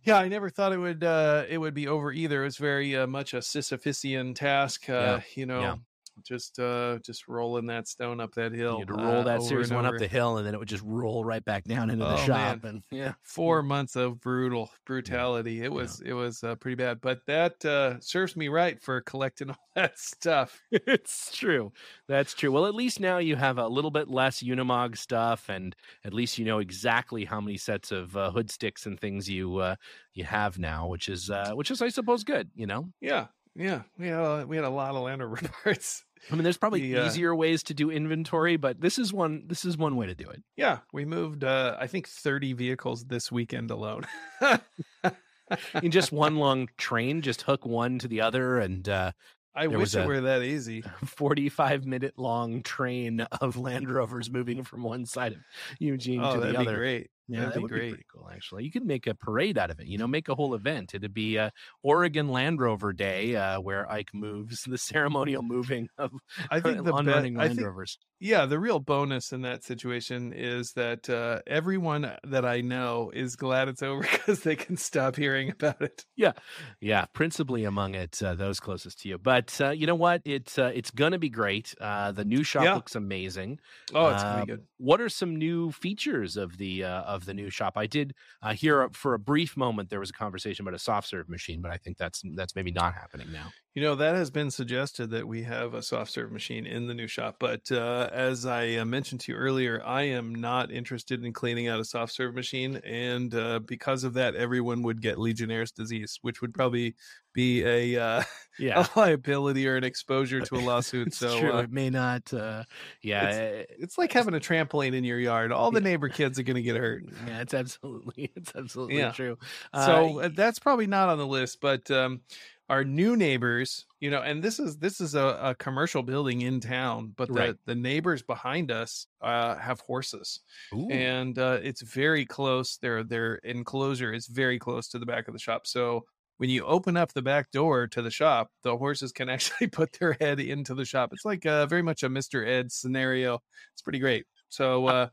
Yeah, 0.04 0.18
I 0.18 0.28
never 0.28 0.50
thought 0.50 0.72
it 0.72 0.78
would 0.78 1.02
uh, 1.02 1.44
it 1.48 1.58
would 1.58 1.74
be 1.74 1.88
over 1.88 2.12
either. 2.12 2.42
It 2.42 2.46
was 2.46 2.56
very 2.58 2.94
uh, 2.94 3.06
much 3.06 3.34
a 3.34 3.38
Sisyphusian 3.38 4.34
task. 4.34 4.88
Uh, 4.88 4.92
yeah. 4.92 5.20
You 5.34 5.46
know, 5.46 5.60
yeah 5.60 5.74
just 6.22 6.58
uh 6.58 6.98
just 7.04 7.28
rolling 7.28 7.66
that 7.66 7.88
stone 7.88 8.20
up 8.20 8.34
that 8.34 8.52
hill. 8.52 8.78
You 8.80 8.86
to 8.86 8.94
roll 8.94 9.20
uh, 9.20 9.22
that 9.24 9.42
series 9.42 9.70
one 9.70 9.86
up 9.86 9.98
the 9.98 10.06
hill 10.06 10.36
and 10.36 10.46
then 10.46 10.54
it 10.54 10.58
would 10.58 10.68
just 10.68 10.82
roll 10.84 11.24
right 11.24 11.44
back 11.44 11.64
down 11.64 11.90
into 11.90 12.04
the 12.04 12.14
oh, 12.14 12.24
shop 12.24 12.62
man. 12.62 12.74
and 12.74 12.82
yeah. 12.90 13.12
4 13.22 13.62
months 13.62 13.96
of 13.96 14.20
brutal 14.20 14.70
brutality. 14.86 15.62
It 15.62 15.72
was 15.72 16.00
yeah. 16.02 16.10
it 16.10 16.14
was 16.14 16.42
uh, 16.44 16.54
pretty 16.56 16.76
bad, 16.76 17.00
but 17.00 17.20
that 17.26 17.64
uh 17.64 18.00
serves 18.00 18.36
me 18.36 18.48
right 18.48 18.80
for 18.82 19.00
collecting 19.00 19.50
all 19.50 19.68
that 19.74 19.98
stuff. 19.98 20.60
it's 20.70 21.36
true. 21.36 21.72
That's 22.08 22.34
true. 22.34 22.52
Well, 22.52 22.66
at 22.66 22.74
least 22.74 23.00
now 23.00 23.18
you 23.18 23.36
have 23.36 23.58
a 23.58 23.66
little 23.66 23.90
bit 23.90 24.08
less 24.08 24.42
Unimog 24.42 24.96
stuff 24.96 25.48
and 25.48 25.74
at 26.04 26.14
least 26.14 26.38
you 26.38 26.44
know 26.44 26.58
exactly 26.58 27.24
how 27.24 27.40
many 27.40 27.56
sets 27.56 27.90
of 27.90 28.16
uh, 28.16 28.30
hood 28.30 28.50
sticks 28.50 28.86
and 28.86 28.98
things 28.98 29.28
you 29.28 29.58
uh 29.58 29.76
you 30.12 30.24
have 30.24 30.58
now, 30.58 30.86
which 30.86 31.08
is 31.08 31.30
uh 31.30 31.52
which 31.54 31.70
is 31.70 31.82
I 31.82 31.88
suppose 31.88 32.24
good, 32.24 32.50
you 32.54 32.66
know. 32.66 32.90
Yeah. 33.00 33.26
Yeah, 33.56 33.82
we 33.98 34.08
had 34.08 34.18
a, 34.18 34.46
we 34.46 34.56
had 34.56 34.64
a 34.64 34.70
lot 34.70 34.94
of 34.94 35.02
Land 35.02 35.22
Rover 35.22 35.48
parts. 35.62 36.04
I 36.30 36.34
mean, 36.34 36.42
there's 36.42 36.56
probably 36.56 36.80
the, 36.80 36.98
uh, 36.98 37.06
easier 37.06 37.34
ways 37.34 37.62
to 37.64 37.74
do 37.74 37.90
inventory, 37.90 38.56
but 38.56 38.80
this 38.80 38.98
is 38.98 39.12
one. 39.12 39.44
This 39.46 39.64
is 39.64 39.76
one 39.76 39.96
way 39.96 40.06
to 40.06 40.14
do 40.14 40.28
it. 40.28 40.42
Yeah, 40.56 40.78
we 40.92 41.04
moved. 41.04 41.44
Uh, 41.44 41.76
I 41.78 41.86
think 41.86 42.08
30 42.08 42.54
vehicles 42.54 43.04
this 43.04 43.30
weekend 43.30 43.70
alone. 43.70 44.06
in 45.82 45.90
just 45.90 46.12
one 46.12 46.36
long 46.36 46.68
train, 46.76 47.20
just 47.20 47.42
hook 47.42 47.66
one 47.66 47.98
to 47.98 48.08
the 48.08 48.22
other, 48.22 48.58
and 48.58 48.88
uh, 48.88 49.12
I 49.54 49.66
wish 49.68 49.94
it 49.94 50.06
were 50.06 50.20
that 50.22 50.42
easy. 50.42 50.82
45 51.04 51.86
minute 51.86 52.14
long 52.18 52.62
train 52.62 53.20
of 53.40 53.56
Land 53.56 53.90
Rovers 53.90 54.30
moving 54.30 54.64
from 54.64 54.82
one 54.82 55.06
side 55.06 55.32
of 55.32 55.38
Eugene 55.78 56.20
oh, 56.22 56.34
to 56.34 56.40
the 56.40 56.58
other. 56.58 56.76
great. 56.76 57.10
Yeah, 57.26 57.40
that'd 57.40 57.54
that 57.54 57.62
would 57.62 57.70
great. 57.70 57.82
be 57.82 57.88
pretty 57.90 58.06
cool. 58.14 58.28
Actually, 58.30 58.64
you 58.64 58.70
could 58.70 58.84
make 58.84 59.06
a 59.06 59.14
parade 59.14 59.56
out 59.56 59.70
of 59.70 59.80
it. 59.80 59.86
You 59.86 59.96
know, 59.96 60.06
make 60.06 60.28
a 60.28 60.34
whole 60.34 60.54
event. 60.54 60.94
It'd 60.94 61.14
be 61.14 61.36
a 61.36 61.52
Oregon 61.82 62.28
Land 62.28 62.60
Rover 62.60 62.92
Day, 62.92 63.34
uh, 63.34 63.60
where 63.60 63.90
Ike 63.90 64.10
moves 64.12 64.62
the 64.66 64.76
ceremonial 64.76 65.42
moving 65.42 65.88
of 65.96 66.12
I 66.50 66.60
think 66.60 66.84
the 66.84 66.92
running 66.92 67.34
Land 67.36 67.56
think, 67.56 67.66
Rovers. 67.66 67.98
Yeah, 68.20 68.46
the 68.46 68.58
real 68.58 68.78
bonus 68.78 69.32
in 69.32 69.42
that 69.42 69.64
situation 69.64 70.32
is 70.34 70.72
that 70.72 71.08
uh, 71.08 71.40
everyone 71.46 72.10
that 72.24 72.44
I 72.44 72.60
know 72.60 73.10
is 73.14 73.36
glad 73.36 73.68
it's 73.68 73.82
over 73.82 74.02
because 74.10 74.40
they 74.40 74.56
can 74.56 74.76
stop 74.76 75.16
hearing 75.16 75.50
about 75.50 75.80
it. 75.80 76.04
Yeah, 76.16 76.32
yeah. 76.80 77.06
Principally 77.14 77.64
among 77.64 77.94
it, 77.94 78.22
uh, 78.22 78.34
those 78.34 78.60
closest 78.60 79.00
to 79.00 79.08
you. 79.08 79.18
But 79.18 79.58
uh, 79.60 79.70
you 79.70 79.86
know 79.86 79.94
what? 79.94 80.20
It's 80.26 80.58
uh, 80.58 80.72
it's 80.74 80.90
gonna 80.90 81.18
be 81.18 81.30
great. 81.30 81.74
Uh, 81.80 82.12
the 82.12 82.24
new 82.24 82.42
shop 82.42 82.64
yeah. 82.64 82.74
looks 82.74 82.94
amazing. 82.94 83.60
Oh, 83.94 84.08
it's 84.08 84.22
gonna 84.22 84.44
be 84.44 84.52
good. 84.52 84.64
What 84.76 85.00
are 85.00 85.08
some 85.08 85.36
new 85.36 85.72
features 85.72 86.36
of 86.36 86.58
the 86.58 86.84
of 87.14 87.24
the 87.24 87.34
new 87.34 87.50
shop. 87.50 87.74
I 87.76 87.86
did 87.86 88.14
uh, 88.42 88.54
hear 88.54 88.88
for 88.92 89.14
a 89.14 89.18
brief 89.18 89.56
moment 89.56 89.90
there 89.90 90.00
was 90.00 90.10
a 90.10 90.14
conversation 90.14 90.64
about 90.64 90.74
a 90.74 90.78
soft 90.78 91.08
serve 91.08 91.28
machine, 91.28 91.60
but 91.62 91.70
I 91.70 91.76
think 91.76 91.96
that's 91.96 92.22
that's 92.34 92.54
maybe 92.54 92.70
not 92.70 92.94
happening 92.94 93.30
now. 93.32 93.52
You 93.74 93.82
know, 93.82 93.96
that 93.96 94.14
has 94.14 94.30
been 94.30 94.52
suggested 94.52 95.10
that 95.10 95.26
we 95.26 95.42
have 95.42 95.74
a 95.74 95.82
soft 95.82 96.12
serve 96.12 96.30
machine 96.30 96.64
in 96.64 96.86
the 96.86 96.94
new 96.94 97.08
shop. 97.08 97.36
But 97.40 97.72
uh, 97.72 98.08
as 98.12 98.46
I 98.46 98.74
uh, 98.76 98.84
mentioned 98.84 99.22
to 99.22 99.32
you 99.32 99.38
earlier, 99.38 99.82
I 99.84 100.02
am 100.02 100.32
not 100.32 100.70
interested 100.70 101.24
in 101.24 101.32
cleaning 101.32 101.66
out 101.66 101.80
a 101.80 101.84
soft 101.84 102.12
serve 102.12 102.36
machine. 102.36 102.76
And 102.84 103.34
uh, 103.34 103.58
because 103.60 104.04
of 104.04 104.14
that, 104.14 104.36
everyone 104.36 104.82
would 104.82 105.02
get 105.02 105.18
Legionnaire's 105.18 105.72
disease, 105.72 106.18
which 106.22 106.40
would 106.40 106.54
probably 106.54 106.94
be 107.34 107.62
a, 107.64 108.02
uh, 108.02 108.22
yeah. 108.58 108.86
a 108.94 108.98
liability 108.98 109.68
or 109.68 109.76
an 109.76 109.84
exposure 109.84 110.40
to 110.40 110.56
a 110.56 110.60
lawsuit. 110.60 111.12
so 111.12 111.38
true. 111.38 111.52
Uh, 111.52 111.62
it 111.62 111.72
may 111.72 111.90
not. 111.90 112.32
Uh, 112.32 112.64
yeah. 113.02 113.28
It's, 113.28 113.38
eh, 113.38 113.74
it's, 113.78 113.98
like 113.98 114.12
having 114.12 114.34
a 114.34 114.40
trampoline 114.40 114.94
in 114.94 115.04
your 115.04 115.18
yard. 115.18 115.52
All 115.52 115.70
the 115.70 115.80
neighbor 115.80 116.08
kids 116.08 116.38
are 116.38 116.42
going 116.42 116.56
to 116.56 116.62
get 116.62 116.76
hurt. 116.76 117.04
Yeah, 117.26 117.40
it's 117.40 117.54
absolutely, 117.54 118.32
it's 118.36 118.52
absolutely 118.56 118.98
yeah. 118.98 119.12
true. 119.12 119.36
so 119.74 120.30
that's 120.34 120.58
probably 120.58 120.86
not 120.86 121.10
on 121.10 121.18
the 121.18 121.26
list, 121.26 121.60
but. 121.60 121.90
Um, 121.90 122.22
our 122.70 122.82
new 122.82 123.14
neighbors 123.14 123.84
you 124.00 124.10
know 124.10 124.22
and 124.22 124.42
this 124.42 124.58
is 124.58 124.78
this 124.78 125.00
is 125.00 125.14
a, 125.14 125.38
a 125.42 125.54
commercial 125.56 126.02
building 126.02 126.42
in 126.42 126.60
town 126.60 127.12
but 127.16 127.28
the, 127.28 127.34
right. 127.34 127.56
the 127.66 127.74
neighbors 127.74 128.22
behind 128.22 128.70
us 128.70 129.06
uh, 129.20 129.56
have 129.56 129.80
horses 129.80 130.40
Ooh. 130.74 130.88
and 130.90 131.38
uh, 131.38 131.58
it's 131.62 131.82
very 131.82 132.24
close 132.24 132.78
their 132.78 133.02
their 133.02 133.34
enclosure 133.36 134.12
is 134.12 134.26
very 134.26 134.58
close 134.58 134.88
to 134.88 134.98
the 134.98 135.06
back 135.06 135.28
of 135.28 135.34
the 135.34 135.40
shop 135.40 135.66
so 135.66 136.04
when 136.38 136.50
you 136.50 136.64
open 136.64 136.96
up 136.96 137.12
the 137.12 137.22
back 137.22 137.50
door 137.50 137.86
to 137.86 138.02
the 138.02 138.10
shop 138.10 138.50
the 138.62 138.76
horses 138.76 139.12
can 139.12 139.28
actually 139.30 139.66
put 139.66 139.92
their 139.94 140.16
head 140.20 140.40
into 140.40 140.74
the 140.74 140.84
shop 140.84 141.10
it's 141.12 141.24
like 141.24 141.44
uh, 141.46 141.66
very 141.66 141.82
much 141.82 142.02
a 142.02 142.08
mr 142.08 142.46
ed 142.46 142.70
scenario 142.70 143.40
it's 143.72 143.82
pretty 143.82 143.98
great 143.98 144.26
so 144.54 144.86
uh, 144.86 145.08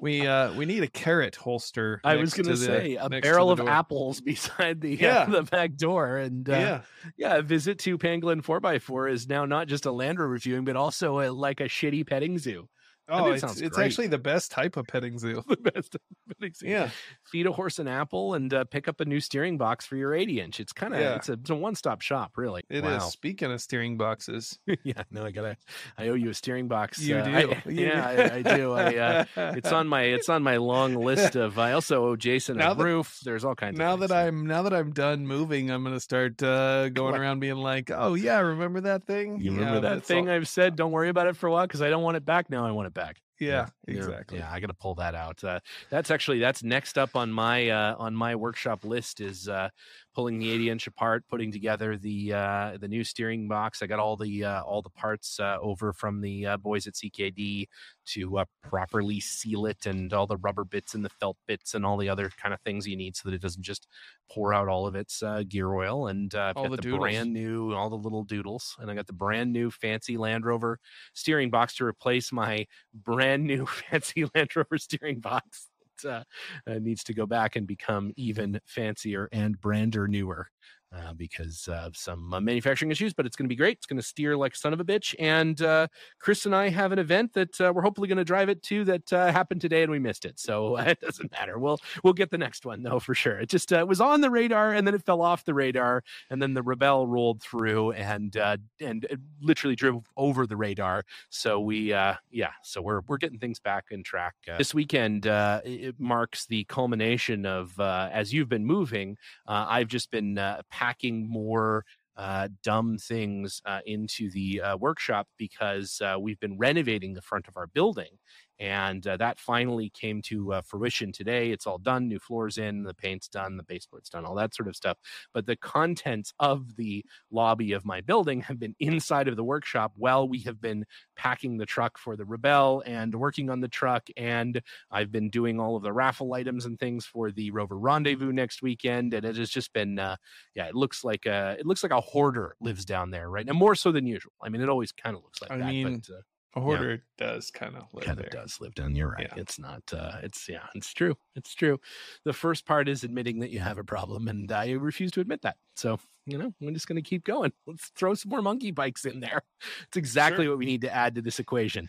we 0.00 0.26
uh, 0.26 0.52
we 0.54 0.66
need 0.66 0.82
a 0.82 0.88
carrot 0.88 1.36
holster. 1.36 2.00
I 2.02 2.16
was 2.16 2.34
going 2.34 2.48
to 2.48 2.56
say 2.56 2.96
a 2.96 3.08
barrel 3.08 3.52
of 3.52 3.60
apples 3.60 4.20
beside 4.24 4.80
the 4.80 4.94
uh, 4.94 5.00
yeah. 5.00 5.18
Uh, 5.18 5.26
the 5.26 5.42
back 5.42 5.76
door, 5.76 6.16
and 6.16 6.48
uh, 6.48 6.52
yeah, 6.52 6.80
yeah. 7.16 7.36
A 7.36 7.42
visit 7.42 7.78
to 7.80 7.96
Pangolin 7.96 8.42
Four 8.42 8.60
x 8.66 8.84
Four 8.84 9.06
is 9.06 9.28
now 9.28 9.44
not 9.44 9.68
just 9.68 9.86
a 9.86 9.92
land 9.92 10.18
reviewing, 10.18 10.64
but 10.64 10.74
also 10.74 11.20
a, 11.20 11.30
like 11.30 11.60
a 11.60 11.68
shitty 11.68 12.04
petting 12.04 12.36
zoo. 12.38 12.68
Oh, 13.08 13.32
it's, 13.32 13.60
it's 13.60 13.78
actually 13.78 14.06
the 14.06 14.18
best 14.18 14.50
type 14.50 14.76
of 14.76 14.86
petting 14.86 15.18
zoo. 15.18 15.44
the 15.48 15.56
best 15.56 15.96
petting 16.28 16.54
zoo. 16.54 16.66
Yeah. 16.66 16.88
Feed 17.24 17.46
a 17.46 17.52
horse 17.52 17.78
an 17.78 17.86
apple 17.86 18.34
and 18.34 18.52
uh, 18.52 18.64
pick 18.64 18.88
up 18.88 19.00
a 19.00 19.04
new 19.04 19.20
steering 19.20 19.58
box 19.58 19.84
for 19.84 19.96
your 19.96 20.14
80 20.14 20.40
inch. 20.40 20.60
It's 20.60 20.72
kind 20.72 20.94
of 20.94 21.00
yeah. 21.00 21.16
it's 21.16 21.28
a, 21.28 21.34
it's 21.34 21.50
a 21.50 21.54
one 21.54 21.74
stop 21.74 22.00
shop, 22.00 22.32
really. 22.36 22.62
It 22.70 22.82
wow. 22.82 22.96
is. 22.96 23.04
Speaking 23.04 23.52
of 23.52 23.60
steering 23.60 23.98
boxes, 23.98 24.58
yeah, 24.84 25.02
no, 25.10 25.26
I 25.26 25.32
gotta. 25.32 25.56
I 25.98 26.08
owe 26.08 26.14
you 26.14 26.30
a 26.30 26.34
steering 26.34 26.66
box. 26.66 26.98
You 26.98 27.16
uh, 27.16 27.24
do. 27.24 27.30
I, 27.30 27.40
you 27.40 27.56
yeah, 27.86 28.16
do. 28.16 28.22
I, 28.22 28.34
I, 28.34 28.56
do. 28.56 28.72
I, 28.72 28.96
uh, 28.96 29.24
it's 29.56 29.72
on 29.72 29.86
my 29.86 30.02
it's 30.02 30.30
on 30.30 30.42
my 30.42 30.56
long 30.56 30.94
list 30.94 31.36
of. 31.36 31.58
I 31.58 31.72
also 31.72 32.06
owe 32.06 32.16
Jason 32.16 32.56
now 32.56 32.72
a 32.72 32.74
that, 32.74 32.82
roof. 32.82 33.20
There's 33.22 33.44
all 33.44 33.54
kinds. 33.54 33.78
Now 33.78 33.96
that 33.96 34.12
I'm 34.12 34.46
now 34.46 34.62
that 34.62 34.72
I'm 34.72 34.92
done 34.92 35.26
moving, 35.26 35.70
I'm 35.70 35.84
gonna 35.84 36.00
start 36.00 36.42
uh, 36.42 36.88
going 36.88 37.14
around 37.14 37.40
being 37.40 37.56
like, 37.56 37.90
oh 37.90 38.14
yeah, 38.14 38.38
remember 38.38 38.80
that 38.82 39.04
thing? 39.04 39.40
You 39.40 39.52
remember 39.52 39.86
yeah, 39.86 39.94
that 39.94 40.04
thing 40.04 40.28
all... 40.28 40.34
I've 40.34 40.48
said? 40.48 40.76
Don't 40.76 40.92
worry 40.92 41.10
about 41.10 41.26
it 41.26 41.36
for 41.36 41.48
a 41.48 41.52
while 41.52 41.66
because 41.66 41.82
I 41.82 41.90
don't 41.90 42.02
want 42.02 42.16
it 42.16 42.24
back. 42.24 42.48
Now 42.48 42.66
I 42.66 42.70
want 42.70 42.86
it 42.86 42.93
back. 42.94 43.20
Yeah, 43.46 43.66
exactly. 43.86 44.38
Yeah, 44.38 44.50
I 44.50 44.60
got 44.60 44.68
to 44.68 44.74
pull 44.74 44.94
that 44.96 45.14
out. 45.14 45.42
Uh, 45.42 45.60
that's 45.90 46.10
actually 46.10 46.38
that's 46.38 46.62
next 46.62 46.98
up 46.98 47.16
on 47.16 47.30
my 47.30 47.68
uh, 47.68 47.96
on 47.98 48.14
my 48.14 48.34
workshop 48.34 48.84
list 48.84 49.20
is 49.20 49.48
uh, 49.48 49.68
pulling 50.14 50.38
the 50.38 50.50
80 50.50 50.70
inch 50.70 50.86
apart, 50.86 51.24
putting 51.28 51.50
together 51.50 51.96
the 51.96 52.32
uh, 52.32 52.78
the 52.80 52.88
new 52.88 53.04
steering 53.04 53.48
box. 53.48 53.82
I 53.82 53.86
got 53.86 53.98
all 53.98 54.16
the 54.16 54.44
uh, 54.44 54.62
all 54.62 54.80
the 54.80 54.90
parts 54.90 55.38
uh, 55.40 55.58
over 55.60 55.92
from 55.92 56.20
the 56.20 56.46
uh, 56.46 56.56
boys 56.56 56.86
at 56.86 56.94
CKD 56.94 57.66
to 58.06 58.38
uh, 58.38 58.44
properly 58.62 59.20
seal 59.20 59.66
it, 59.66 59.86
and 59.86 60.12
all 60.12 60.26
the 60.26 60.36
rubber 60.38 60.64
bits 60.64 60.94
and 60.94 61.04
the 61.04 61.10
felt 61.10 61.36
bits 61.46 61.74
and 61.74 61.84
all 61.84 61.96
the 61.96 62.08
other 62.08 62.30
kind 62.40 62.54
of 62.54 62.60
things 62.60 62.86
you 62.86 62.96
need 62.96 63.16
so 63.16 63.28
that 63.28 63.34
it 63.34 63.42
doesn't 63.42 63.62
just 63.62 63.88
pour 64.30 64.54
out 64.54 64.68
all 64.68 64.86
of 64.86 64.94
its 64.94 65.22
uh, 65.22 65.42
gear 65.48 65.72
oil. 65.74 66.06
And 66.06 66.34
I've 66.34 66.56
all 66.56 66.68
the, 66.68 66.76
the 66.76 66.96
brand 66.96 67.32
new 67.32 67.74
all 67.74 67.90
the 67.90 67.96
little 67.96 68.24
doodles, 68.24 68.76
and 68.78 68.90
I 68.90 68.94
got 68.94 69.06
the 69.06 69.12
brand 69.12 69.52
new 69.52 69.70
fancy 69.70 70.16
Land 70.16 70.46
Rover 70.46 70.78
steering 71.12 71.50
box 71.50 71.74
to 71.76 71.84
replace 71.84 72.32
my 72.32 72.66
brand 72.94 73.33
new 73.38 73.66
fancy 73.90 74.24
Land 74.34 74.56
Rover 74.56 74.78
steering 74.78 75.20
box 75.20 75.68
that 76.02 76.26
uh, 76.66 76.78
needs 76.80 77.04
to 77.04 77.14
go 77.14 77.26
back 77.26 77.56
and 77.56 77.66
become 77.66 78.12
even 78.16 78.60
fancier 78.66 79.28
and 79.32 79.60
brander 79.60 80.08
newer 80.08 80.48
uh, 80.94 81.12
because 81.12 81.68
of 81.68 81.96
some 81.96 82.32
uh, 82.32 82.40
manufacturing 82.40 82.90
issues, 82.90 83.12
but 83.12 83.26
it's 83.26 83.36
going 83.36 83.46
to 83.46 83.48
be 83.48 83.56
great. 83.56 83.78
It's 83.78 83.86
going 83.86 84.00
to 84.00 84.06
steer 84.06 84.36
like 84.36 84.54
son 84.54 84.72
of 84.72 84.80
a 84.80 84.84
bitch. 84.84 85.14
And 85.18 85.60
uh, 85.60 85.88
Chris 86.20 86.46
and 86.46 86.54
I 86.54 86.68
have 86.68 86.92
an 86.92 86.98
event 86.98 87.32
that 87.34 87.60
uh, 87.60 87.72
we're 87.74 87.82
hopefully 87.82 88.08
going 88.08 88.18
to 88.18 88.24
drive 88.24 88.48
it 88.48 88.62
to 88.64 88.84
that 88.84 89.12
uh, 89.12 89.32
happened 89.32 89.60
today, 89.60 89.82
and 89.82 89.90
we 89.90 89.98
missed 89.98 90.24
it, 90.24 90.38
so 90.38 90.76
it 90.78 91.00
doesn't 91.00 91.32
matter. 91.32 91.58
We'll 91.58 91.78
we'll 92.02 92.12
get 92.12 92.30
the 92.30 92.38
next 92.38 92.64
one 92.64 92.82
though 92.82 92.98
for 93.00 93.14
sure. 93.14 93.38
It 93.40 93.48
just 93.48 93.72
uh, 93.72 93.84
was 93.88 94.00
on 94.00 94.20
the 94.20 94.30
radar, 94.30 94.72
and 94.72 94.86
then 94.86 94.94
it 94.94 95.04
fell 95.04 95.22
off 95.22 95.44
the 95.44 95.54
radar, 95.54 96.02
and 96.30 96.40
then 96.40 96.54
the 96.54 96.62
Rebelle 96.62 97.08
rolled 97.08 97.42
through 97.42 97.92
and 97.92 98.36
and 98.80 99.06
literally 99.40 99.76
drove 99.76 100.04
over 100.16 100.46
the 100.46 100.56
radar. 100.56 101.04
So 101.30 101.60
we 101.60 101.90
yeah, 101.90 102.50
so 102.62 102.82
we're 102.82 103.00
we're 103.06 103.18
getting 103.18 103.38
things 103.38 103.58
back 103.58 103.86
in 103.90 104.02
track. 104.02 104.34
this 104.58 104.74
weekend 104.74 105.26
it 105.26 105.98
marks 105.98 106.46
the 106.46 106.64
culmination 106.64 107.46
of 107.46 107.78
as 107.80 108.32
you've 108.32 108.48
been 108.48 108.66
moving. 108.66 109.16
I've 109.46 109.88
just 109.88 110.10
been 110.10 110.38
packing 110.84 111.28
more 111.28 111.84
uh, 112.16 112.48
dumb 112.62 112.96
things 112.98 113.60
uh, 113.64 113.80
into 113.86 114.30
the 114.30 114.60
uh, 114.60 114.76
workshop 114.76 115.26
because 115.36 116.00
uh, 116.00 116.16
we've 116.20 116.38
been 116.40 116.56
renovating 116.58 117.14
the 117.14 117.22
front 117.22 117.48
of 117.48 117.56
our 117.56 117.66
building. 117.66 118.18
And 118.58 119.06
uh, 119.06 119.16
that 119.16 119.40
finally 119.40 119.90
came 119.90 120.22
to 120.22 120.54
uh, 120.54 120.60
fruition 120.62 121.12
today. 121.12 121.50
It's 121.50 121.66
all 121.66 121.78
done, 121.78 122.08
new 122.08 122.18
floors 122.18 122.58
in, 122.58 122.84
the 122.84 122.94
paint's 122.94 123.28
done, 123.28 123.56
the 123.56 123.62
baseboard's 123.62 124.08
done, 124.08 124.24
all 124.24 124.34
that 124.36 124.54
sort 124.54 124.68
of 124.68 124.76
stuff. 124.76 124.98
But 125.32 125.46
the 125.46 125.56
contents 125.56 126.32
of 126.38 126.76
the 126.76 127.04
lobby 127.30 127.72
of 127.72 127.84
my 127.84 128.00
building 128.00 128.42
have 128.42 128.58
been 128.58 128.76
inside 128.78 129.28
of 129.28 129.36
the 129.36 129.44
workshop 129.44 129.92
while 129.96 130.28
we 130.28 130.40
have 130.40 130.60
been 130.60 130.84
packing 131.16 131.56
the 131.56 131.66
truck 131.66 131.98
for 131.98 132.16
the 132.16 132.24
Rebelle 132.24 132.82
and 132.86 133.14
working 133.14 133.50
on 133.50 133.60
the 133.60 133.68
truck. 133.68 134.08
And 134.16 134.62
I've 134.90 135.10
been 135.10 135.30
doing 135.30 135.58
all 135.58 135.76
of 135.76 135.82
the 135.82 135.92
raffle 135.92 136.32
items 136.34 136.64
and 136.64 136.78
things 136.78 137.04
for 137.06 137.32
the 137.32 137.50
Rover 137.50 137.78
Rendezvous 137.78 138.32
next 138.32 138.62
weekend. 138.62 139.14
And 139.14 139.24
it 139.24 139.36
has 139.36 139.50
just 139.50 139.72
been, 139.72 139.98
uh, 139.98 140.16
yeah, 140.54 140.66
it 140.66 140.74
looks 140.74 141.04
like 141.04 141.26
a, 141.26 141.56
it 141.58 141.66
looks 141.66 141.82
like 141.82 141.92
a 141.92 142.00
hoarder 142.00 142.56
lives 142.60 142.84
down 142.84 143.10
there, 143.10 143.28
right? 143.28 143.48
And 143.48 143.58
more 143.58 143.74
so 143.74 143.92
than 143.92 144.06
usual. 144.06 144.32
I 144.42 144.48
mean, 144.48 144.60
it 144.60 144.68
always 144.68 144.92
kind 144.92 145.16
of 145.16 145.22
looks 145.22 145.42
like 145.42 145.52
I 145.52 145.58
that. 145.58 145.64
mean, 145.66 146.04
but, 146.06 146.14
uh, 146.14 146.20
A 146.56 146.60
hoarder 146.60 147.02
does 147.18 147.50
kind 147.50 147.76
of 147.76 147.92
live 147.92 148.04
kind 148.04 148.20
of 148.20 148.30
does 148.30 148.60
live 148.60 148.74
down. 148.74 148.94
You're 148.94 149.10
right. 149.10 149.28
Yeah. 149.34 149.40
It's 149.42 149.58
not. 149.58 149.82
Uh, 149.92 150.18
it's 150.22 150.48
yeah. 150.48 150.66
It's 150.74 150.92
true. 150.92 151.16
It's 151.34 151.54
true. 151.54 151.80
The 152.24 152.32
first 152.32 152.64
part 152.64 152.88
is 152.88 153.02
admitting 153.02 153.40
that 153.40 153.50
you 153.50 153.58
have 153.60 153.78
a 153.78 153.84
problem, 153.84 154.28
and 154.28 154.50
I 154.52 154.70
refuse 154.72 155.10
to 155.12 155.20
admit 155.20 155.42
that. 155.42 155.56
So 155.74 155.98
you 156.26 156.38
know, 156.38 156.54
I'm 156.62 156.72
just 156.74 156.86
going 156.88 156.96
to 156.96 157.02
keep 157.08 157.24
going. 157.24 157.52
Let's 157.66 157.88
throw 157.96 158.14
some 158.14 158.30
more 158.30 158.40
monkey 158.42 158.70
bikes 158.70 159.04
in 159.04 159.20
there. 159.20 159.42
It's 159.88 159.96
exactly 159.96 160.44
Sure. 160.44 160.52
what 160.52 160.58
we 160.58 160.66
need 160.66 160.82
to 160.82 160.94
add 160.94 161.14
to 161.16 161.22
this 161.22 161.38
equation. 161.38 161.88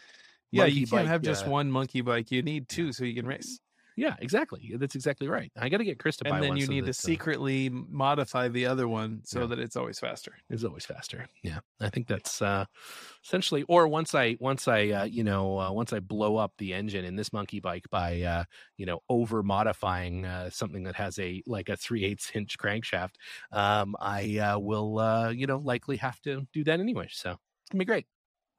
Yeah, 0.52 0.64
Monkey 0.64 0.80
you 0.80 0.88
can't 0.88 1.04
bike, 1.04 1.08
have 1.08 1.22
just 1.22 1.46
uh, 1.48 1.50
one 1.50 1.72
monkey 1.72 2.02
bike. 2.02 2.32
You 2.32 2.42
need 2.42 2.70
two 2.70 2.92
so 2.94 3.04
you 3.04 3.16
can 3.16 3.26
race. 3.28 3.60
Yeah, 3.96 4.16
exactly. 4.20 4.74
That's 4.78 4.96
exactly 4.96 5.28
right. 5.28 5.52
I 5.56 5.70
got 5.70 5.78
to 5.78 5.86
get 5.86 6.00
Chris 6.00 6.18
to 6.18 6.26
buy 6.26 6.42
And 6.42 6.42
then 6.42 6.56
you 6.56 6.68
so 6.68 6.68
need 6.68 6.86
to 6.86 6.94
that, 6.94 7.06
uh, 7.06 7.10
secretly 7.10 7.70
modify 7.70 8.48
the 8.50 8.66
other 8.66 8.88
one 8.88 9.24
so 9.26 9.46
Yeah. 9.46 9.48
that 9.48 9.60
it's 9.60 9.76
always 9.76 10.00
faster. 10.00 10.38
It's 10.50 10.64
always 10.64 10.86
faster. 10.86 11.28
Yeah, 11.44 11.60
I 11.80 11.90
think 11.92 12.08
that's 12.08 12.42
uh, 12.42 12.66
essentially. 13.24 13.64
Or 13.64 13.88
once 13.88 14.16
I 14.16 14.36
once 14.40 14.68
I 14.68 14.90
uh, 14.90 15.04
you 15.04 15.24
know 15.24 15.60
uh, 15.60 15.72
once 15.72 15.94
I 15.94 16.00
blow 16.00 16.38
up 16.38 16.54
the 16.58 16.74
engine 16.74 17.06
in 17.06 17.16
this 17.16 17.32
monkey 17.32 17.60
bike 17.60 17.86
by 17.92 18.22
uh, 18.22 18.46
you 18.78 18.86
know 18.88 19.02
over 19.10 19.44
modifying 19.44 20.26
uh, 20.26 20.50
something 20.50 20.84
that 20.84 20.96
has 20.96 21.20
a 21.20 21.44
like 21.46 21.70
a 21.70 21.78
three 21.78 22.04
eighths 22.04 22.32
inch 22.36 22.58
crankshaft, 22.58 23.16
um, 23.52 23.96
I 24.00 24.38
uh, 24.40 24.60
will 24.60 24.98
uh, 25.00 25.30
you 25.30 25.46
know 25.46 25.58
likely 25.58 25.98
have 25.98 26.20
to 26.22 26.48
do 26.52 26.64
that 26.64 26.80
anyway. 26.80 27.10
So 27.12 27.32
it's 27.32 27.70
gonna 27.72 27.80
be 27.82 27.86
great. 27.86 28.08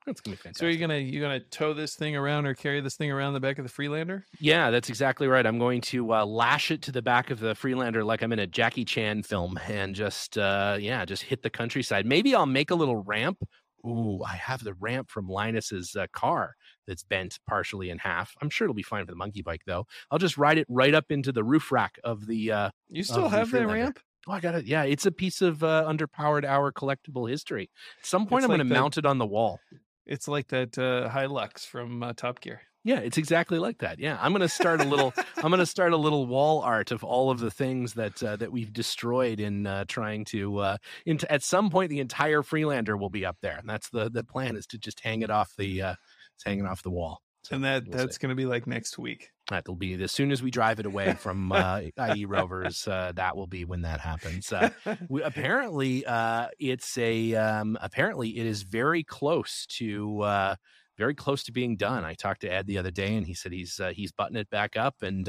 It's 0.07 0.21
gonna 0.21 0.37
be 0.37 0.41
fantastic. 0.41 0.57
So 0.61 0.67
you're 0.67 0.81
gonna 0.81 0.99
you're 0.99 1.23
gonna 1.23 1.41
tow 1.41 1.75
this 1.75 1.95
thing 1.97 2.15
around 2.17 2.47
or 2.47 2.55
carry 2.55 2.81
this 2.81 2.97
thing 2.97 3.11
around 3.11 3.35
the 3.35 3.41
back 3.41 3.59
of 3.59 3.65
the 3.65 3.69
Freelander? 3.71 4.25
Yeah, 4.39 4.71
that's 4.71 4.89
exactly 4.89 5.27
right. 5.27 5.45
I'm 5.45 5.59
going 5.59 5.81
to 5.83 6.15
uh, 6.15 6.25
lash 6.25 6.71
it 6.71 6.83
to 6.83 6.93
the 6.93 7.03
back 7.03 7.31
of 7.31 7.41
the 7.41 7.55
Freelander 7.55 8.05
like 8.05 8.23
I'm 8.23 8.33
in 8.33 8.39
a 8.39 8.47
Jackie 8.47 8.85
Chan 8.85 9.25
film 9.25 9.59
and 9.69 9.95
just, 9.95 10.39
uh, 10.39 10.77
yeah, 10.81 11.05
just 11.05 11.25
hit 11.25 11.43
the 11.43 11.51
countryside. 11.51 12.07
Maybe 12.07 12.35
I'll 12.35 12.47
make 12.47 12.71
a 12.71 12.75
little 12.75 12.97
ramp. 12.97 13.39
Ooh, 13.85 14.21
I 14.27 14.35
have 14.37 14.65
the 14.65 14.75
ramp 14.75 15.11
from 15.11 15.29
Linus's 15.29 15.95
uh, 15.95 16.07
car 16.13 16.55
that's 16.89 17.05
bent 17.05 17.39
partially 17.49 17.91
in 17.91 17.99
half. 17.99 18.35
I'm 18.43 18.51
sure 18.51 18.65
it'll 18.67 18.75
be 18.75 18.83
fine 18.83 19.05
for 19.07 19.13
the 19.13 19.17
monkey 19.17 19.43
bike, 19.43 19.63
though. 19.67 19.87
I'll 20.11 20.19
just 20.19 20.37
ride 20.39 20.59
it 20.59 20.67
right 20.69 20.93
up 20.95 21.05
into 21.11 21.31
the 21.31 21.45
roof 21.45 21.71
rack 21.71 21.99
of 22.03 22.27
the. 22.27 22.51
Uh, 22.51 22.71
You 22.89 23.03
still 23.05 23.27
Of 23.27 23.31
the 23.31 23.39
have 23.39 23.51
that 23.53 23.67
ramp? 23.69 24.01
oh, 24.27 24.33
I 24.33 24.41
got 24.41 24.57
it. 24.57 24.67
Yeah, 24.67 24.83
it's 24.83 25.07
a 25.07 25.13
piece 25.13 25.41
of 25.41 25.63
uh, 25.63 25.85
underpowered 25.87 26.45
hour 26.45 26.73
collectible 26.73 27.31
history. 27.31 27.71
At 28.01 28.07
some 28.07 28.27
point, 28.27 28.43
It's 28.43 28.51
I'm 28.51 28.57
going 28.57 28.69
to 28.69 28.75
mount 28.75 28.99
it 28.99 29.07
on 29.07 29.19
the 29.19 29.27
wall. 29.27 29.61
It's 30.07 30.29
like 30.29 30.49
that 30.49 30.79
uh, 30.79 31.11
Hilux 31.11 31.67
from 31.67 32.03
uh, 32.03 32.13
Top 32.15 32.41
Gear. 32.41 32.61
Yeah, 32.85 33.01
it's 33.01 33.19
exactly 33.19 33.59
like 33.59 33.79
that. 33.79 33.99
Yeah, 33.99 34.17
I'm 34.21 34.31
going 34.31 34.43
to 34.43 34.49
start 34.49 34.81
a 34.81 34.85
little. 34.85 35.13
I'm 35.39 35.51
to 35.51 35.67
start 35.67 35.93
a 35.93 35.97
little 35.97 36.27
wall 36.29 36.61
art 36.61 36.93
of 36.93 37.03
all 37.03 37.31
of 37.33 37.41
the 37.41 37.51
things 37.51 37.95
that 37.95 38.23
uh, 38.23 38.37
that 38.37 38.53
we've 38.53 38.73
destroyed 38.73 39.41
in 39.41 39.67
uh, 39.67 39.87
trying 39.89 40.25
to. 40.27 40.59
Uh, 40.59 40.77
into 41.05 41.31
at 41.31 41.43
some 41.43 41.69
point, 41.69 41.91
the 41.91 41.99
entire 41.99 42.45
Freelander 42.45 42.97
will 42.97 43.11
be 43.11 43.27
up 43.27 43.39
there, 43.43 43.57
and 43.59 43.69
that's 43.69 43.89
the 43.91 44.09
the 44.09 44.23
plan 44.23 44.55
is 44.55 44.67
to 44.69 44.79
just 44.79 45.01
hang 45.01 45.23
it 45.23 45.31
off 45.31 45.57
the 45.57 45.83
uh, 45.83 45.95
it's 46.37 46.45
hanging 46.45 46.65
off 46.67 46.85
the 46.85 46.91
wall. 46.91 47.23
So 47.43 47.57
And 47.57 47.65
that 47.65 47.89
we'll 47.89 47.99
that's 47.99 48.17
see. 48.17 48.21
going 48.21 48.29
to 48.31 48.37
be 48.37 48.47
like 48.47 48.69
next 48.69 48.99
week. 48.99 49.31
That'll 49.49 49.77
be 49.77 49.95
as 50.03 50.13
soon 50.13 50.33
as 50.33 50.43
we 50.43 50.51
drive 50.51 50.81
it 50.81 50.87
away 50.87 51.15
from 51.15 51.53
uh, 51.53 51.83
IE 52.15 52.25
Rovers. 52.25 52.87
Uh, 52.87 53.13
that 53.17 53.37
will 53.37 53.47
be 53.47 53.65
when 53.65 53.83
that 53.83 54.01
happens. 54.01 54.53
Uh, 54.53 54.71
we, 55.09 55.23
apparently 55.23 56.05
uh 56.07 56.49
it's 56.59 56.97
a 56.99 57.35
um 57.35 57.77
apparently 57.81 58.39
it 58.39 58.47
is 58.47 58.63
very 58.63 59.03
close 59.03 59.67
to 59.67 60.21
uh 60.23 60.55
very 60.97 61.15
close 61.15 61.43
to 61.45 61.53
being 61.53 61.77
done 61.77 62.05
i 62.05 62.15
talked 62.15 62.41
to 62.41 62.49
ed 62.53 62.67
the 62.67 62.79
other 62.79 62.91
day 62.91 63.17
and 63.17 63.27
he 63.27 63.35
said 63.35 63.53
he's 63.53 63.79
uh, 63.81 63.93
he's 63.95 64.13
buttoning 64.13 64.41
it 64.41 64.51
back 64.51 64.77
up 64.77 65.03
and 65.03 65.29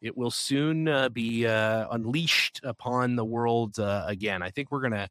it 0.00 0.16
will 0.16 0.30
soon 0.30 0.84
be 1.12 1.44
unleashed 1.44 2.60
upon 2.64 3.16
the 3.16 3.24
world 3.24 3.76
again 3.78 4.42
i 4.42 4.50
think 4.50 4.70
we're 4.70 4.82
gonna 4.82 5.08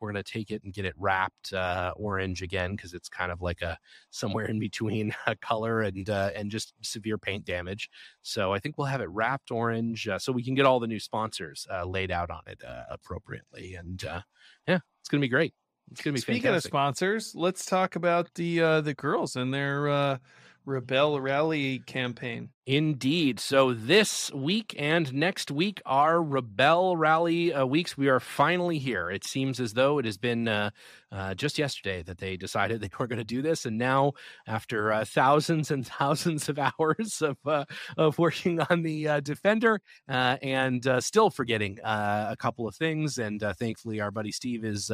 we're 0.00 0.10
gonna 0.10 0.22
take 0.22 0.50
it 0.50 0.62
and 0.64 0.72
get 0.72 0.84
it 0.84 0.94
wrapped 0.96 1.52
uh 1.52 1.92
orange 1.96 2.42
again 2.42 2.74
because 2.76 2.94
it's 2.94 3.08
kind 3.08 3.32
of 3.32 3.42
like 3.42 3.62
a 3.62 3.78
somewhere 4.10 4.46
in 4.46 4.58
between 4.58 5.14
a 5.26 5.36
color 5.36 5.82
and 5.82 6.10
uh 6.10 6.30
and 6.34 6.50
just 6.50 6.74
severe 6.82 7.18
paint 7.18 7.44
damage 7.44 7.88
so 8.22 8.52
I 8.52 8.58
think 8.58 8.76
we'll 8.76 8.88
have 8.88 9.00
it 9.00 9.08
wrapped 9.10 9.50
orange, 9.50 10.08
uh, 10.08 10.18
so 10.18 10.32
we 10.32 10.42
can 10.42 10.54
get 10.54 10.66
all 10.66 10.80
the 10.80 10.86
new 10.86 10.98
sponsors 10.98 11.66
uh, 11.72 11.84
laid 11.84 12.10
out 12.10 12.30
on 12.30 12.42
it 12.46 12.62
uh, 12.64 12.84
appropriately. 12.90 13.74
And 13.74 14.04
uh, 14.04 14.22
yeah, 14.66 14.80
it's 15.00 15.08
gonna 15.08 15.20
be 15.20 15.28
great. 15.28 15.54
It's 15.90 16.02
gonna 16.02 16.14
be 16.14 16.20
Speaking 16.20 16.42
fantastic. 16.42 16.70
of 16.70 16.72
sponsors, 16.72 17.34
let's 17.34 17.64
talk 17.64 17.96
about 17.96 18.34
the 18.34 18.60
uh, 18.60 18.80
the 18.80 18.94
girls 18.94 19.36
and 19.36 19.54
their 19.54 19.88
uh, 19.88 20.18
Rebelle 20.66 21.22
Rally 21.22 21.78
campaign. 21.80 22.50
Indeed. 22.66 23.38
So 23.38 23.72
this 23.72 24.32
week 24.32 24.74
and 24.76 25.14
next 25.14 25.52
week 25.52 25.80
are 25.86 26.16
Rebelle 26.16 26.96
Rally 26.98 27.54
uh, 27.54 27.64
weeks. 27.64 27.96
We 27.96 28.08
are 28.08 28.18
finally 28.18 28.80
here. 28.80 29.08
It 29.08 29.22
seems 29.22 29.60
as 29.60 29.74
though 29.74 30.00
it 30.00 30.04
has 30.04 30.18
been 30.18 30.48
uh, 30.48 30.70
uh, 31.12 31.34
just 31.34 31.60
yesterday 31.60 32.02
that 32.02 32.18
they 32.18 32.36
decided 32.36 32.80
they 32.82 32.90
were 32.98 33.06
going 33.06 33.20
to 33.20 33.24
do 33.24 33.40
this, 33.40 33.66
and 33.66 33.78
now 33.78 34.14
after 34.48 34.92
uh, 34.92 35.04
thousands 35.04 35.70
and 35.70 35.86
thousands 35.98 36.48
of 36.48 36.58
hours 36.58 37.22
of 37.22 37.36
uh, 37.46 37.66
of 37.96 38.18
working 38.18 38.58
on 38.68 38.82
the 38.82 39.06
uh, 39.06 39.20
Defender 39.20 39.80
and 40.08 40.88
still 40.98 41.30
forgetting 41.30 41.78
a 41.84 42.34
couple 42.36 42.66
of 42.66 42.74
things, 42.74 43.18
and 43.18 43.44
thankfully 43.60 44.00
our 44.00 44.10
buddy 44.10 44.32
Steve 44.32 44.64
is 44.64 44.90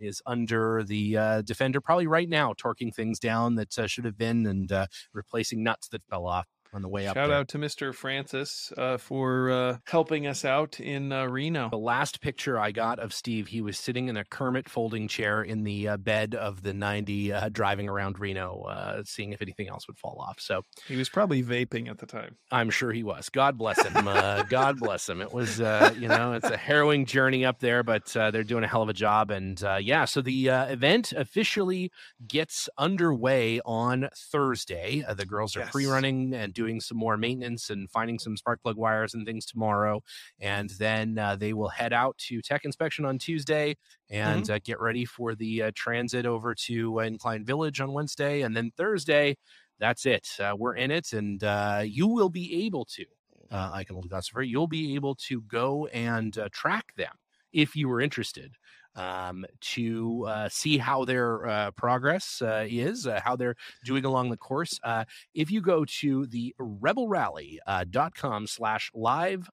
is 0.00 0.22
under 0.26 0.82
the 0.82 1.16
uh, 1.16 1.42
Defender 1.42 1.80
probably 1.80 2.06
right 2.06 2.28
now, 2.28 2.54
torquing 2.54 2.94
things 2.94 3.18
down 3.18 3.54
that 3.56 3.78
uh, 3.78 3.86
should 3.86 4.04
have 4.04 4.16
been 4.18 4.46
and 4.46 4.72
uh, 4.72 4.86
replacing 5.12 5.62
nuts 5.62 5.88
that 5.88 6.04
fell 6.08 6.26
off 6.26 6.46
on 6.72 6.82
the 6.82 6.88
way 6.88 7.06
up. 7.06 7.16
Shout 7.16 7.30
out 7.30 7.48
to 7.48 7.58
Mr. 7.58 7.94
Francis 7.94 8.72
uh, 8.78 8.96
for 8.96 9.50
uh, 9.50 9.76
helping 9.86 10.26
us 10.26 10.44
out 10.44 10.78
in 10.78 11.12
uh, 11.12 11.26
Reno. 11.26 11.68
The 11.70 11.76
last 11.78 12.20
picture 12.20 12.58
I 12.58 12.70
got 12.70 12.98
of 12.98 13.12
Steve, 13.12 13.48
he 13.48 13.60
was 13.60 13.78
sitting 13.78 14.08
in 14.08 14.16
a 14.16 14.24
Kermit 14.24 14.68
folding 14.68 15.08
chair 15.08 15.42
in 15.42 15.64
the 15.64 15.88
uh, 15.88 15.96
bed 15.96 16.34
of 16.34 16.62
the 16.62 16.72
90, 16.72 17.32
uh, 17.32 17.48
driving 17.48 17.88
around 17.88 18.18
Reno, 18.18 18.62
uh, 18.62 19.02
seeing 19.04 19.32
if 19.32 19.42
anything 19.42 19.68
else 19.68 19.86
would 19.88 19.98
fall 19.98 20.24
off. 20.26 20.40
So 20.40 20.62
He 20.86 20.96
was 20.96 21.08
probably 21.08 21.42
vaping 21.42 21.88
at 21.90 21.98
the 21.98 22.06
time. 22.06 22.36
I'm 22.52 22.70
sure 22.70 22.92
he 22.92 23.02
was. 23.02 23.28
God 23.28 23.58
bless 23.58 23.84
him. 23.84 24.06
Uh, 24.06 24.44
God 24.44 24.78
bless 24.78 25.08
him. 25.08 25.20
It 25.20 25.32
was, 25.32 25.60
uh, 25.60 25.92
you 25.98 26.08
know, 26.08 26.32
it's 26.34 26.48
a 26.50 26.56
harrowing 26.56 27.04
journey 27.06 27.44
up 27.44 27.58
there, 27.60 27.82
but 27.82 28.16
uh, 28.16 28.30
they're 28.30 28.44
doing 28.44 28.64
a 28.64 28.68
hell 28.68 28.82
of 28.82 28.88
a 28.88 28.92
job. 28.94 29.30
And 29.30 29.62
uh, 29.64 29.78
yeah, 29.80 30.04
so 30.04 30.20
the 30.22 30.50
uh, 30.50 30.66
event 30.66 31.12
officially 31.12 31.90
gets 32.28 32.68
underway 32.78 33.60
on 33.64 34.08
Thursday. 34.16 35.04
Uh, 35.06 35.14
the 35.14 35.26
girls 35.26 35.56
are 35.56 35.60
Yes. 35.60 35.70
free 35.70 35.86
running 35.86 36.32
and 36.34 36.54
doing 36.60 36.80
some 36.80 36.98
more 36.98 37.16
maintenance 37.16 37.70
and 37.70 37.90
finding 37.90 38.18
some 38.18 38.36
spark 38.36 38.62
plug 38.62 38.76
wires 38.76 39.14
and 39.14 39.26
things 39.26 39.46
tomorrow. 39.46 40.02
And 40.40 40.68
then 40.78 41.18
uh, 41.18 41.36
they 41.36 41.54
will 41.54 41.70
head 41.70 41.94
out 41.94 42.18
to 42.28 42.42
tech 42.42 42.66
inspection 42.66 43.06
on 43.06 43.18
Tuesday 43.18 43.76
and 44.10 44.50
uh, 44.50 44.58
get 44.62 44.78
ready 44.78 45.06
for 45.06 45.34
the 45.34 45.62
uh, 45.62 45.70
transit 45.74 46.26
over 46.26 46.54
to 46.66 47.00
uh, 47.00 47.04
Incline 47.04 47.44
Village 47.46 47.80
on 47.80 47.94
Wednesday. 47.94 48.42
And 48.42 48.54
then 48.54 48.72
Thursday, 48.76 49.36
that's 49.78 50.04
it. 50.04 50.28
Uh, 50.38 50.54
we're 50.58 50.76
in 50.76 50.90
it, 50.90 51.14
and 51.14 51.42
uh, 51.42 51.82
you 51.84 52.06
will 52.06 52.28
be 52.28 52.66
able 52.66 52.84
to. 52.96 53.04
Uh, 53.50 53.70
I 53.72 53.84
can 53.84 53.94
hold 53.94 54.10
Gossamer. 54.10 54.42
You'll 54.42 54.68
be 54.68 54.94
able 54.94 55.14
to 55.28 55.40
go 55.42 55.86
and 55.86 56.36
uh, 56.36 56.48
track 56.52 56.94
them 56.96 57.14
if 57.52 57.74
you 57.74 57.88
were 57.88 58.00
interested 58.00 58.52
um, 58.94 59.46
to 59.60 60.24
uh, 60.26 60.48
see 60.48 60.78
how 60.78 61.04
their 61.04 61.46
uh, 61.46 61.70
progress 61.72 62.42
uh, 62.42 62.66
is, 62.68 63.06
uh, 63.06 63.20
how 63.24 63.36
they're 63.36 63.56
doing 63.84 64.04
along 64.04 64.30
the 64.30 64.36
course. 64.36 64.78
Uh, 64.82 65.04
if 65.34 65.50
you 65.50 65.60
go 65.60 65.84
to 65.84 66.26
the 66.26 66.54
rebellerally.com 66.60 68.46
slash 68.46 68.90
live 68.94 69.48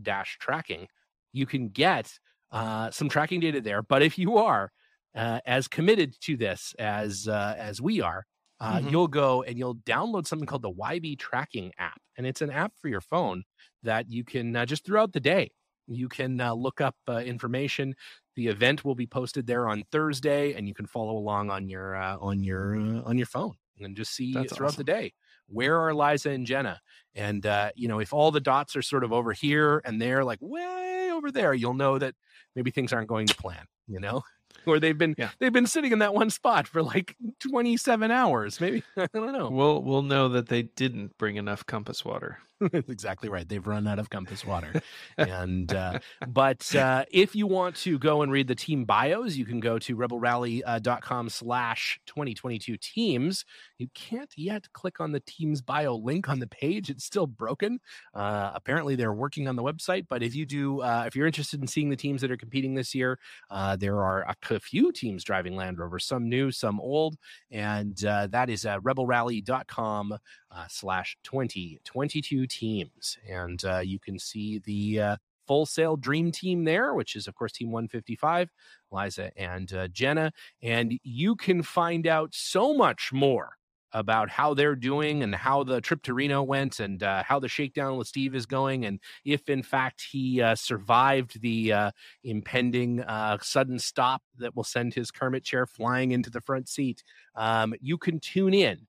dash 0.00 0.38
tracking, 0.38 0.88
you 1.32 1.46
can 1.46 1.68
get 1.68 2.18
uh, 2.50 2.90
some 2.90 3.08
tracking 3.08 3.40
data 3.40 3.60
there. 3.60 3.82
But 3.82 4.02
if 4.02 4.18
you 4.18 4.36
are 4.36 4.72
uh, 5.14 5.40
as 5.46 5.68
committed 5.68 6.14
to 6.22 6.36
this 6.36 6.74
as 6.78 7.28
uh, 7.28 7.54
as 7.58 7.80
we 7.80 8.00
are, 8.00 8.26
uh, 8.60 8.80
Mhm. 8.80 8.90
you'll 8.90 9.08
go 9.08 9.42
and 9.42 9.58
you'll 9.58 9.76
download 9.76 10.26
something 10.26 10.46
called 10.46 10.62
the 10.62 10.70
YB 10.72 11.16
tracking 11.16 11.72
app, 11.78 12.00
and 12.16 12.26
it's 12.26 12.42
an 12.42 12.50
app 12.50 12.72
for 12.76 12.88
your 12.88 13.00
phone 13.00 13.44
that 13.82 14.10
you 14.10 14.24
can 14.24 14.54
uh, 14.56 14.66
just 14.66 14.84
throughout 14.84 15.12
the 15.12 15.20
day 15.20 15.50
you 15.88 16.08
can 16.08 16.40
uh, 16.40 16.54
look 16.54 16.80
up 16.80 16.94
uh, 17.08 17.18
information. 17.18 17.94
The 18.36 18.48
event 18.48 18.84
will 18.84 18.94
be 18.94 19.06
posted 19.06 19.46
there 19.46 19.68
on 19.68 19.84
Thursday, 19.92 20.54
and 20.54 20.66
you 20.66 20.74
can 20.74 20.86
follow 20.86 21.16
along 21.16 21.50
on 21.50 21.68
your 21.68 21.96
uh, 21.96 22.16
on 22.18 22.42
your 22.42 22.76
uh, 22.76 23.02
on 23.02 23.18
your 23.18 23.26
phone 23.26 23.54
and 23.80 23.96
just 23.96 24.14
see 24.14 24.32
That's 24.32 24.54
throughout 24.54 24.70
awesome. 24.70 24.84
the 24.84 24.92
day 24.92 25.12
where 25.48 25.78
are 25.78 25.94
Liza 25.94 26.30
and 26.30 26.46
Jenna. 26.46 26.80
And 27.14 27.44
uh, 27.44 27.70
you 27.74 27.88
know, 27.88 28.00
if 28.00 28.12
all 28.12 28.30
the 28.30 28.40
dots 28.40 28.74
are 28.76 28.82
sort 28.82 29.04
of 29.04 29.12
over 29.12 29.32
here 29.32 29.82
and 29.84 30.00
they're 30.00 30.24
like 30.24 30.38
way 30.40 31.10
over 31.12 31.30
there, 31.30 31.52
you'll 31.52 31.74
know 31.74 31.98
that 31.98 32.14
maybe 32.56 32.70
things 32.70 32.92
aren't 32.92 33.08
going 33.08 33.26
to 33.26 33.34
plan. 33.36 33.66
You 33.86 34.00
know, 34.00 34.22
or 34.66 34.80
they've 34.80 34.96
been 34.96 35.14
yeah. 35.18 35.30
they've 35.38 35.52
been 35.52 35.66
sitting 35.66 35.92
in 35.92 35.98
that 36.00 36.14
one 36.14 36.30
spot 36.30 36.66
for 36.66 36.82
like 36.82 37.16
27 37.40 38.10
hours 38.10 38.60
maybe 38.60 38.82
i 38.96 39.06
don't 39.12 39.32
know 39.32 39.50
we'll 39.50 39.82
we'll 39.82 40.02
know 40.02 40.28
that 40.28 40.48
they 40.48 40.62
didn't 40.62 41.16
bring 41.18 41.36
enough 41.36 41.66
compass 41.66 42.04
water 42.04 42.38
That's 42.70 42.88
exactly 42.88 43.28
right. 43.28 43.48
They've 43.48 43.66
run 43.66 43.86
out 43.86 43.98
of 43.98 44.10
compass 44.10 44.44
water. 44.44 44.80
and 45.18 45.72
uh, 45.72 45.98
but 46.28 46.74
uh, 46.74 47.04
if 47.10 47.34
you 47.34 47.46
want 47.46 47.76
to 47.76 47.98
go 47.98 48.22
and 48.22 48.30
read 48.30 48.48
the 48.48 48.54
team 48.54 48.84
bios, 48.84 49.36
you 49.36 49.44
can 49.44 49.60
go 49.60 49.78
to 49.80 49.96
rebellerally.com 49.96 51.28
slash 51.28 52.00
2022 52.06 52.76
teams. 52.76 53.44
You 53.78 53.88
can't 53.94 54.32
yet 54.36 54.72
click 54.72 55.00
on 55.00 55.12
the 55.12 55.20
team's 55.20 55.60
bio 55.60 55.96
link 55.96 56.28
on 56.28 56.38
the 56.38 56.46
page. 56.46 56.90
It's 56.90 57.04
still 57.04 57.26
broken. 57.26 57.80
Uh, 58.14 58.52
apparently 58.54 58.96
they're 58.96 59.12
working 59.12 59.48
on 59.48 59.56
the 59.56 59.62
website, 59.62 60.06
but 60.08 60.22
if 60.22 60.34
you 60.34 60.46
do, 60.46 60.80
uh, 60.82 61.04
if 61.06 61.16
you're 61.16 61.26
interested 61.26 61.60
in 61.60 61.66
seeing 61.66 61.90
the 61.90 61.96
teams 61.96 62.20
that 62.20 62.30
are 62.30 62.36
competing 62.36 62.74
this 62.74 62.94
year, 62.94 63.18
uh, 63.50 63.76
there 63.76 64.00
are 64.02 64.26
a 64.28 64.60
few 64.60 64.92
teams 64.92 65.24
driving 65.24 65.56
Land 65.56 65.78
Rover, 65.78 65.98
some 65.98 66.28
new, 66.28 66.50
some 66.50 66.80
old, 66.80 67.16
and 67.50 68.04
uh, 68.04 68.26
that 68.28 68.50
is 68.50 68.66
uh, 68.66 68.78
rebellerally.com 68.80 70.16
slash 70.68 71.16
2022 71.24 72.46
teams. 72.46 73.18
And 73.28 73.64
uh, 73.64 73.78
you 73.78 73.98
can 73.98 74.18
see 74.18 74.58
the 74.58 75.00
uh, 75.00 75.16
full 75.46 75.66
sail 75.66 75.96
dream 75.96 76.32
team 76.32 76.64
there, 76.64 76.94
which 76.94 77.16
is, 77.16 77.26
of 77.26 77.34
course, 77.34 77.52
Team 77.52 77.70
155, 77.70 78.50
Liza 78.90 79.30
and 79.36 79.72
uh, 79.72 79.88
Jenna. 79.88 80.32
And 80.62 80.98
you 81.02 81.36
can 81.36 81.62
find 81.62 82.06
out 82.06 82.30
so 82.32 82.74
much 82.74 83.12
more 83.12 83.56
about 83.94 84.30
how 84.30 84.54
they're 84.54 84.74
doing 84.74 85.22
and 85.22 85.34
how 85.34 85.62
the 85.62 85.80
trip 85.80 86.02
to 86.02 86.14
Reno 86.14 86.42
went 86.42 86.80
and 86.80 87.02
uh, 87.02 87.22
how 87.22 87.38
the 87.38 87.48
shakedown 87.48 87.98
with 87.98 88.08
Steve 88.08 88.34
is 88.34 88.46
going. 88.46 88.86
And 88.86 88.98
if, 89.24 89.50
in 89.50 89.62
fact, 89.62 90.06
he 90.10 90.40
uh, 90.40 90.54
survived 90.54 91.42
the 91.42 91.72
uh, 91.72 91.90
impending 92.24 93.00
uh, 93.00 93.36
sudden 93.42 93.78
stop 93.78 94.22
that 94.38 94.56
will 94.56 94.64
send 94.64 94.94
his 94.94 95.10
Kermit 95.10 95.44
chair 95.44 95.66
flying 95.66 96.12
into 96.12 96.30
the 96.30 96.40
front 96.40 96.68
seat, 96.68 97.04
um, 97.34 97.74
you 97.80 97.98
can 97.98 98.18
tune 98.18 98.54
in 98.54 98.86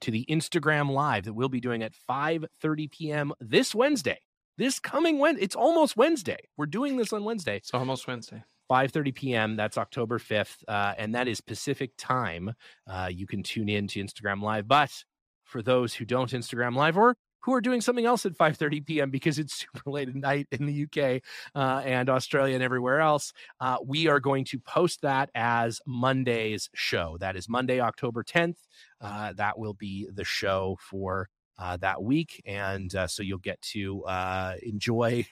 to 0.00 0.10
the 0.10 0.24
Instagram 0.28 0.90
live 0.90 1.24
that 1.24 1.34
we'll 1.34 1.48
be 1.48 1.60
doing 1.60 1.82
at 1.82 1.92
5:30 2.08 2.90
p.m. 2.90 3.32
this 3.40 3.74
Wednesday. 3.74 4.20
This 4.58 4.78
coming 4.78 5.18
Wednesday. 5.18 5.44
It's 5.44 5.56
almost 5.56 5.96
Wednesday. 5.96 6.38
We're 6.56 6.66
doing 6.66 6.96
this 6.96 7.12
on 7.12 7.24
Wednesday. 7.24 7.56
It's 7.56 7.74
almost 7.74 8.06
Wednesday. 8.06 8.42
5:30 8.70 9.14
p.m. 9.14 9.56
That's 9.56 9.78
October 9.78 10.18
5th, 10.18 10.56
uh, 10.66 10.94
and 10.98 11.14
that 11.14 11.28
is 11.28 11.40
Pacific 11.40 11.92
time. 11.96 12.52
Uh, 12.86 13.08
you 13.12 13.26
can 13.26 13.42
tune 13.42 13.68
in 13.68 13.86
to 13.88 14.02
Instagram 14.02 14.42
Live. 14.42 14.66
But 14.66 15.04
for 15.44 15.62
those 15.62 15.94
who 15.94 16.04
don't 16.04 16.32
Instagram 16.32 16.74
Live 16.74 16.98
or 16.98 17.16
who 17.46 17.54
are 17.54 17.60
doing 17.60 17.80
something 17.80 18.04
else 18.04 18.26
at 18.26 18.36
5:30 18.36 18.84
p.m. 18.84 19.10
because 19.10 19.38
it's 19.38 19.54
super 19.74 19.90
late 19.90 20.08
at 20.08 20.16
night 20.16 20.48
in 20.50 20.66
the 20.66 20.82
UK 20.82 21.22
uh, 21.54 21.80
and 21.84 22.10
Australia 22.10 22.54
and 22.54 22.62
everywhere 22.62 23.00
else. 23.00 23.32
Uh, 23.60 23.78
we 23.84 24.08
are 24.08 24.20
going 24.20 24.44
to 24.46 24.58
post 24.58 25.02
that 25.02 25.30
as 25.34 25.80
Monday's 25.86 26.68
show. 26.74 27.16
That 27.20 27.36
is 27.36 27.48
Monday, 27.48 27.80
October 27.80 28.24
10th. 28.24 28.56
Uh, 29.00 29.32
that 29.34 29.58
will 29.58 29.74
be 29.74 30.08
the 30.12 30.24
show 30.24 30.76
for 30.80 31.28
uh, 31.58 31.76
that 31.78 32.02
week, 32.02 32.42
and 32.44 32.94
uh, 32.94 33.06
so 33.06 33.22
you'll 33.22 33.38
get 33.38 33.62
to 33.62 34.04
uh, 34.04 34.56
enjoy 34.62 35.24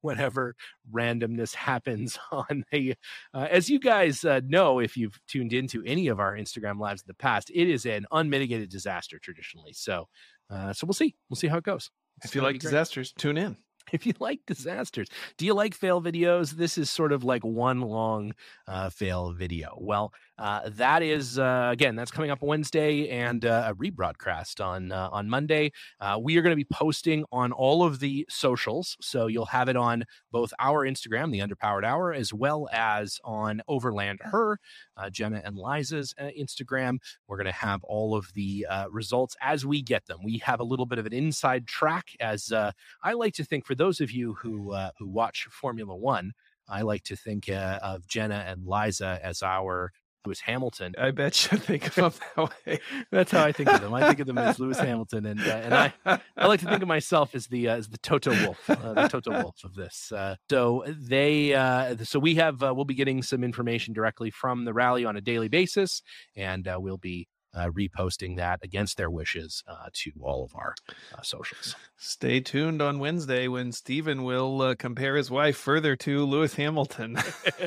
whatever 0.00 0.54
randomness 0.92 1.54
happens 1.54 2.18
on 2.32 2.64
the 2.72 2.94
uh, 3.34 3.46
as 3.50 3.68
you 3.68 3.78
guys 3.78 4.24
uh, 4.24 4.40
know 4.46 4.78
if 4.78 4.96
you've 4.96 5.18
tuned 5.28 5.52
into 5.52 5.82
any 5.84 6.08
of 6.08 6.20
our 6.20 6.36
instagram 6.36 6.78
lives 6.78 7.02
in 7.02 7.06
the 7.06 7.14
past 7.14 7.50
it 7.54 7.68
is 7.68 7.86
an 7.86 8.06
unmitigated 8.12 8.68
disaster 8.68 9.18
traditionally 9.18 9.72
so 9.72 10.06
uh, 10.50 10.72
so 10.72 10.86
we'll 10.86 10.94
see. 10.94 11.14
We'll 11.28 11.36
see 11.36 11.48
how 11.48 11.58
it 11.58 11.64
goes. 11.64 11.90
It's 12.18 12.26
if 12.26 12.34
you 12.34 12.42
like 12.42 12.58
disasters, 12.58 13.12
tune 13.12 13.36
in. 13.36 13.56
if 13.92 14.06
you 14.06 14.12
like 14.18 14.40
disasters, 14.46 15.08
do 15.36 15.46
you 15.46 15.54
like 15.54 15.74
fail 15.74 16.02
videos? 16.02 16.50
This 16.52 16.78
is 16.78 16.90
sort 16.90 17.12
of 17.12 17.24
like 17.24 17.44
one 17.44 17.80
long 17.80 18.32
uh, 18.66 18.90
fail 18.90 19.32
video. 19.32 19.76
Well, 19.80 20.12
uh, 20.38 20.68
that 20.68 21.02
is 21.02 21.38
uh, 21.38 21.68
again 21.72 21.96
that's 21.96 22.10
coming 22.10 22.30
up 22.30 22.42
Wednesday 22.42 23.08
and 23.08 23.44
uh, 23.44 23.64
a 23.68 23.74
rebroadcast 23.74 24.64
on 24.64 24.92
uh, 24.92 25.08
on 25.10 25.28
Monday. 25.28 25.72
Uh, 26.00 26.18
we 26.22 26.36
are 26.36 26.42
going 26.42 26.52
to 26.52 26.56
be 26.56 26.66
posting 26.72 27.24
on 27.32 27.50
all 27.52 27.82
of 27.82 27.98
the 27.98 28.24
socials, 28.28 28.96
so 29.00 29.26
you'll 29.26 29.46
have 29.46 29.68
it 29.68 29.76
on 29.76 30.04
both 30.30 30.52
our 30.60 30.86
Instagram, 30.86 31.32
the 31.32 31.40
Underpowered 31.40 31.84
Hour, 31.84 32.12
as 32.12 32.32
well 32.32 32.68
as 32.72 33.18
on 33.24 33.60
Overland 33.66 34.20
Her, 34.22 34.58
Jenna 35.10 35.42
and 35.44 35.56
Liza's 35.56 36.14
Instagram. 36.20 36.98
We're 37.26 37.36
going 37.36 37.46
to 37.46 37.52
have 37.52 37.82
all 37.84 38.14
of 38.14 38.32
the 38.34 38.66
results 38.90 39.36
as 39.40 39.66
we 39.66 39.82
get 39.82 40.06
them. 40.06 40.18
We 40.22 40.38
have 40.38 40.60
a 40.60 40.64
little 40.64 40.86
bit 40.86 40.98
of 40.98 41.06
an 41.06 41.12
inside 41.12 41.66
track, 41.66 42.10
as 42.20 42.52
I 42.52 43.12
like 43.12 43.34
to 43.34 43.44
think. 43.44 43.66
For 43.66 43.74
those 43.74 44.00
of 44.00 44.10
you 44.10 44.34
who 44.34 44.74
who 44.98 45.08
watch 45.08 45.48
Formula 45.50 45.96
One. 45.96 46.32
I 46.70 46.82
like 46.82 47.02
to 47.04 47.16
think 47.16 47.48
uh, 47.48 47.78
of 47.82 48.06
Jenna 48.06 48.44
and 48.46 48.66
Liza 48.66 49.18
as 49.22 49.42
our 49.42 49.90
Lewis 50.24 50.40
Hamilton. 50.40 50.94
I 50.98 51.10
bet 51.10 51.50
you 51.50 51.58
think 51.58 51.86
of 51.86 51.94
them 51.94 52.12
that 52.36 52.50
way. 52.66 52.80
That's 53.10 53.30
how 53.30 53.44
I 53.44 53.52
think 53.52 53.70
of 53.70 53.80
them. 53.80 53.94
I 53.94 54.06
think 54.06 54.20
of 54.20 54.26
them 54.26 54.38
as 54.38 54.58
Lewis 54.58 54.78
Hamilton, 54.78 55.26
and 55.26 55.40
uh, 55.40 55.44
and 55.44 55.74
I 55.74 55.92
I 56.36 56.46
like 56.46 56.60
to 56.60 56.66
think 56.66 56.82
of 56.82 56.88
myself 56.88 57.34
as 57.34 57.46
the 57.46 57.68
uh, 57.68 57.76
as 57.76 57.88
the 57.88 57.98
Toto 57.98 58.30
Wolff, 58.30 58.70
uh, 58.70 58.94
the 58.94 59.08
Toto 59.08 59.30
Wolff 59.42 59.64
of 59.64 59.74
this. 59.74 60.12
Uh, 60.12 60.36
so 60.50 60.84
they 60.86 61.54
uh, 61.54 61.96
so 62.02 62.18
we 62.18 62.34
have 62.36 62.62
uh, 62.62 62.72
we'll 62.74 62.84
be 62.84 62.94
getting 62.94 63.22
some 63.22 63.44
information 63.44 63.94
directly 63.94 64.30
from 64.30 64.64
the 64.64 64.72
rally 64.72 65.04
on 65.04 65.16
a 65.16 65.20
daily 65.20 65.48
basis, 65.48 66.02
and 66.36 66.68
we'll 66.78 66.98
be 66.98 67.28
uh, 67.54 67.68
reposting 67.70 68.36
that 68.36 68.60
against 68.62 68.96
their 68.96 69.10
wishes 69.10 69.64
uh, 69.66 69.88
to 69.92 70.12
all 70.20 70.44
of 70.44 70.54
our 70.54 70.74
uh, 71.16 71.22
socials. 71.22 71.74
Stay 71.96 72.40
tuned 72.40 72.80
on 72.80 72.98
Wednesday 72.98 73.48
when 73.48 73.72
Stephen 73.72 74.22
will 74.22 74.62
uh, 74.62 74.74
compare 74.74 75.16
his 75.16 75.30
wife 75.30 75.56
further 75.56 75.96
to 75.96 76.24
Lewis 76.24 76.54
Hamilton. 76.54 77.16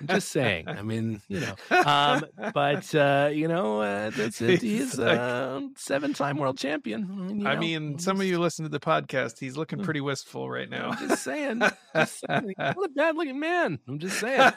I'm 0.00 0.06
just 0.06 0.28
saying. 0.28 0.68
I 0.68 0.82
mean, 0.82 1.22
you 1.28 1.40
know, 1.40 1.54
um, 1.84 2.24
but 2.54 2.94
uh, 2.94 3.30
you 3.32 3.48
know, 3.48 3.80
uh, 3.80 4.10
that's 4.10 4.40
it. 4.40 4.62
He's 4.62 4.98
a 4.98 5.68
seven-time 5.76 6.36
world 6.36 6.58
champion. 6.58 7.04
I 7.10 7.32
mean, 7.32 7.46
I 7.46 7.56
mean 7.56 7.98
some 7.98 8.20
of 8.20 8.26
you 8.26 8.38
listen 8.38 8.64
to 8.64 8.68
the 8.68 8.80
podcast. 8.80 9.38
He's 9.38 9.56
looking 9.56 9.78
hmm. 9.78 9.84
pretty 9.84 10.00
wistful 10.00 10.50
right 10.50 10.68
now. 10.68 10.90
I'm 10.90 11.08
just 11.08 11.22
saying. 11.22 11.62
Just 11.94 12.24
saying. 12.26 12.54
What 12.56 12.90
a 12.90 12.92
bad-looking 12.94 13.40
man. 13.40 13.78
I'm 13.88 13.98
just 13.98 14.20
saying 14.20 14.52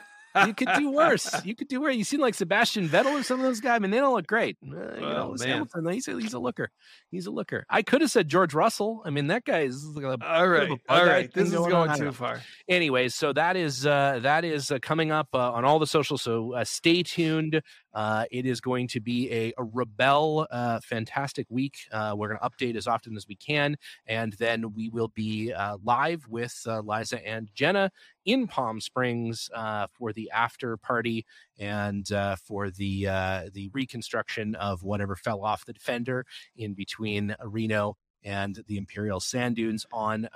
you 0.45 0.53
could 0.53 0.69
do 0.77 0.91
worse. 0.91 1.33
You 1.45 1.55
could 1.55 1.67
do 1.67 1.81
worse. 1.81 1.95
You 1.95 2.03
seem 2.03 2.19
like 2.19 2.33
Sebastian 2.35 2.89
Vettel 2.89 3.19
or 3.19 3.23
some 3.23 3.39
of 3.39 3.45
those 3.45 3.59
guys. 3.59 3.75
I 3.75 3.79
mean, 3.79 3.91
they 3.91 3.97
don't 3.97 4.13
look 4.13 4.27
great. 4.27 4.57
Uh, 4.63 4.67
you 4.67 5.05
oh, 5.05 5.33
know, 5.33 5.35
Hamilton, 5.39 5.87
he's 5.89 6.07
a, 6.07 6.19
he's 6.19 6.33
a 6.33 6.39
looker. 6.39 6.69
He's 7.11 7.25
a 7.25 7.31
looker. 7.31 7.65
I 7.69 7.81
could 7.81 8.01
have 8.01 8.11
said 8.11 8.27
George 8.27 8.53
Russell. 8.53 9.01
I 9.05 9.09
mean, 9.09 9.27
that 9.27 9.45
guy 9.45 9.61
is 9.61 9.83
like 9.85 10.05
a, 10.05 10.25
all 10.25 10.47
right. 10.47 10.69
All 10.89 11.05
right, 11.05 11.31
this 11.33 11.49
is 11.49 11.55
going, 11.55 11.97
too 11.97 12.11
far. 12.11 12.41
Anyways, 12.67 13.15
so 13.15 13.33
that 13.33 13.55
is 13.55 13.85
uh, 13.85 14.19
that 14.21 14.43
is 14.45 14.71
uh, 14.71 14.79
coming 14.81 15.11
up 15.11 15.27
uh, 15.33 15.51
on 15.51 15.65
all 15.65 15.79
the 15.79 15.87
socials. 15.87 16.21
So 16.21 16.53
uh, 16.53 16.63
stay 16.63 17.03
tuned. 17.03 17.61
Uh, 17.93 18.25
it 18.31 18.45
is 18.45 18.59
going 18.59 18.87
to 18.87 18.99
be 18.99 19.31
a, 19.31 19.53
a 19.57 19.63
Rebelle 19.63 20.47
uh, 20.49 20.79
fantastic 20.81 21.45
week. 21.49 21.77
Uh, 21.91 22.15
we're 22.17 22.27
going 22.29 22.39
to 22.39 22.49
update 22.49 22.75
as 22.75 22.87
often 22.87 23.15
as 23.15 23.27
we 23.27 23.35
can. 23.35 23.77
And 24.07 24.33
then 24.33 24.73
we 24.73 24.89
will 24.89 25.09
be 25.09 25.53
uh, 25.53 25.77
live 25.83 26.25
with 26.27 26.59
uh, 26.65 26.81
Liza 26.81 27.25
and 27.25 27.49
Jenna 27.53 27.91
in 28.25 28.47
Palm 28.47 28.79
Springs 28.79 29.49
uh, 29.53 29.87
for 29.91 30.13
the 30.13 30.29
after 30.31 30.77
party 30.77 31.25
and 31.59 32.07
for 32.45 32.69
the 32.69 33.03
the 33.53 33.69
reconstruction 33.73 34.55
of 34.55 34.83
whatever 34.83 35.15
fell 35.15 35.43
off 35.43 35.65
the 35.65 35.73
Defender 35.73 36.25
in 36.55 36.73
between 36.73 37.35
Reno 37.43 37.97
and 38.23 38.63
the 38.67 38.77
Imperial 38.77 39.19
Sand 39.19 39.57
Dunes 39.57 39.85
on 39.91 40.27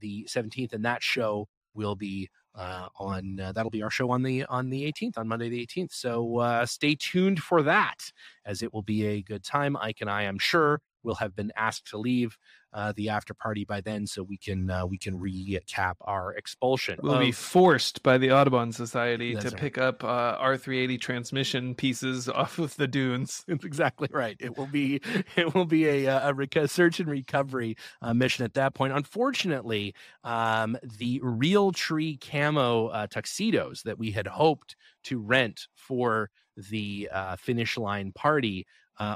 the 0.00 0.26
17th. 0.28 0.72
And 0.72 0.84
that 0.84 1.02
show 1.02 1.48
will 1.74 1.96
be 1.96 2.28
uh, 2.54 2.88
on 2.98 3.40
uh, 3.40 3.52
that'll 3.52 3.70
be 3.70 3.82
our 3.82 3.90
show 3.90 4.10
on 4.10 4.22
the 4.22 4.44
on 4.44 4.70
the 4.70 4.90
18th 4.90 5.16
on 5.16 5.28
Monday 5.28 5.48
the 5.48 5.66
18th. 5.66 5.92
So 5.92 6.38
uh, 6.38 6.66
stay 6.66 6.94
tuned 6.94 7.40
for 7.40 7.62
that, 7.62 8.12
as 8.44 8.62
it 8.62 8.72
will 8.72 8.82
be 8.82 9.06
a 9.06 9.22
good 9.22 9.44
time. 9.44 9.76
Ike 9.76 10.00
and 10.00 10.10
I, 10.10 10.20
I, 10.20 10.22
am 10.24 10.38
sure, 10.38 10.80
will 11.02 11.16
have 11.16 11.34
been 11.34 11.52
asked 11.56 11.88
to 11.88 11.98
leave 11.98 12.36
uh, 12.72 12.92
the 12.96 13.08
after 13.08 13.34
party 13.34 13.64
by 13.64 13.80
then, 13.80 14.06
so 14.06 14.22
we 14.22 14.36
can 14.36 14.70
uh, 14.70 14.86
we 14.86 14.96
can 14.96 15.18
recap 15.18 15.94
our 16.02 16.32
expulsion. 16.34 16.98
We'll 17.02 17.14
of, 17.14 17.20
be 17.20 17.32
forced 17.32 18.02
by 18.02 18.18
the 18.18 18.32
Audubon 18.32 18.72
Society 18.72 19.34
to 19.34 19.48
right. 19.48 19.56
pick 19.56 19.78
up 19.78 20.02
uh, 20.02 20.38
R380 20.38 21.00
transmission 21.00 21.74
pieces 21.74 22.28
off 22.28 22.58
of 22.58 22.76
the 22.76 22.88
dunes. 22.88 23.44
That's 23.48 23.64
exactly 23.64 24.08
right. 24.10 24.36
It 24.40 24.56
will 24.56 24.66
be 24.66 25.00
it 25.36 25.54
will 25.54 25.66
be 25.66 25.86
a, 25.86 26.06
a, 26.06 26.34
a 26.56 26.68
search 26.68 27.00
and 27.00 27.10
recovery 27.10 27.76
uh, 28.00 28.14
mission 28.14 28.44
at 28.44 28.54
that 28.54 28.74
point. 28.74 28.92
Unfortunately, 28.94 29.94
um, 30.24 30.78
the 30.82 31.20
Realtree 31.20 32.20
camo 32.20 32.86
uh, 32.88 33.06
tuxedos 33.06 33.82
that 33.82 33.98
we 33.98 34.12
had 34.12 34.26
hoped 34.26 34.76
to 35.04 35.20
rent 35.20 35.66
for 35.74 36.30
the 36.56 37.08
uh, 37.12 37.36
finish 37.36 37.76
line 37.76 38.12
party 38.12 38.66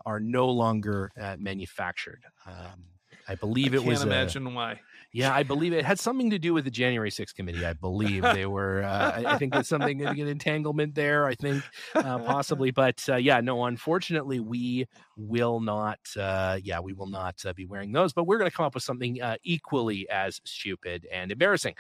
are 0.05 0.19
no 0.19 0.49
longer 0.49 1.13
manufactured. 1.39 2.25
Um, 2.45 2.96
I 3.29 3.35
believe 3.35 3.73
I 3.73 3.77
it 3.77 3.85
was. 3.85 3.99
Can't 3.99 4.11
imagine 4.11 4.47
a, 4.47 4.51
why. 4.51 4.81
Yeah, 5.13 5.35
I 5.35 5.43
believe 5.43 5.73
it 5.73 5.85
had 5.85 5.99
something 5.99 6.31
to 6.31 6.39
do 6.39 6.53
with 6.53 6.65
the 6.65 6.71
January 6.71 7.11
6th 7.11 7.35
committee. 7.35 7.65
I 7.65 7.73
believe 7.73 8.23
they 8.23 8.47
were. 8.57 8.83
Uh, 8.83 9.23
I, 9.27 9.39
think 9.39 9.53
there's 9.53 9.69
something 9.69 10.05
an 10.05 10.19
entanglement 10.19 10.95
there. 10.95 11.27
I 11.27 11.35
think 11.35 11.65
uh, 11.95 12.19
possibly, 12.19 12.71
but 12.73 13.03
uh, 13.09 13.17
yeah, 13.17 13.41
no. 13.41 13.65
Unfortunately, 13.65 14.41
we 14.41 14.87
will 15.17 15.61
not. 15.61 15.99
Uh, 16.17 16.59
yeah, 16.63 16.81
we 16.81 16.93
will 16.93 17.09
not 17.09 17.37
uh, 17.45 17.53
be 17.53 17.65
wearing 17.67 17.93
those. 17.93 18.13
But 18.13 18.27
we're 18.27 18.39
going 18.39 18.51
to 18.51 18.57
come 18.57 18.67
up 18.67 18.75
with 18.75 18.85
something 18.85 19.21
uh, 19.23 19.37
equally 19.43 20.09
as 20.11 20.41
stupid 20.45 21.07
and 21.11 21.33
embarrassing. 21.33 21.75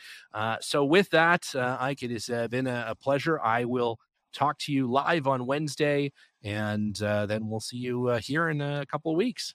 so 0.60 0.84
with 0.84 1.10
that, 1.10 1.54
Ike, 1.54 2.02
it 2.02 2.10
has 2.10 2.50
been 2.50 2.66
a, 2.66 2.86
a 2.88 2.94
pleasure. 2.94 3.40
I 3.40 3.64
will 3.64 3.98
talk 4.36 4.58
to 4.58 4.72
you 4.72 4.90
live 4.90 5.26
on 5.26 5.46
Wednesday, 5.46 6.12
and 6.44 7.00
uh, 7.02 7.26
then 7.26 7.48
we'll 7.48 7.60
see 7.60 7.78
you 7.78 8.08
uh, 8.08 8.18
here 8.18 8.48
in 8.48 8.60
a 8.60 8.84
couple 8.86 9.10
of 9.10 9.16
weeks. 9.16 9.54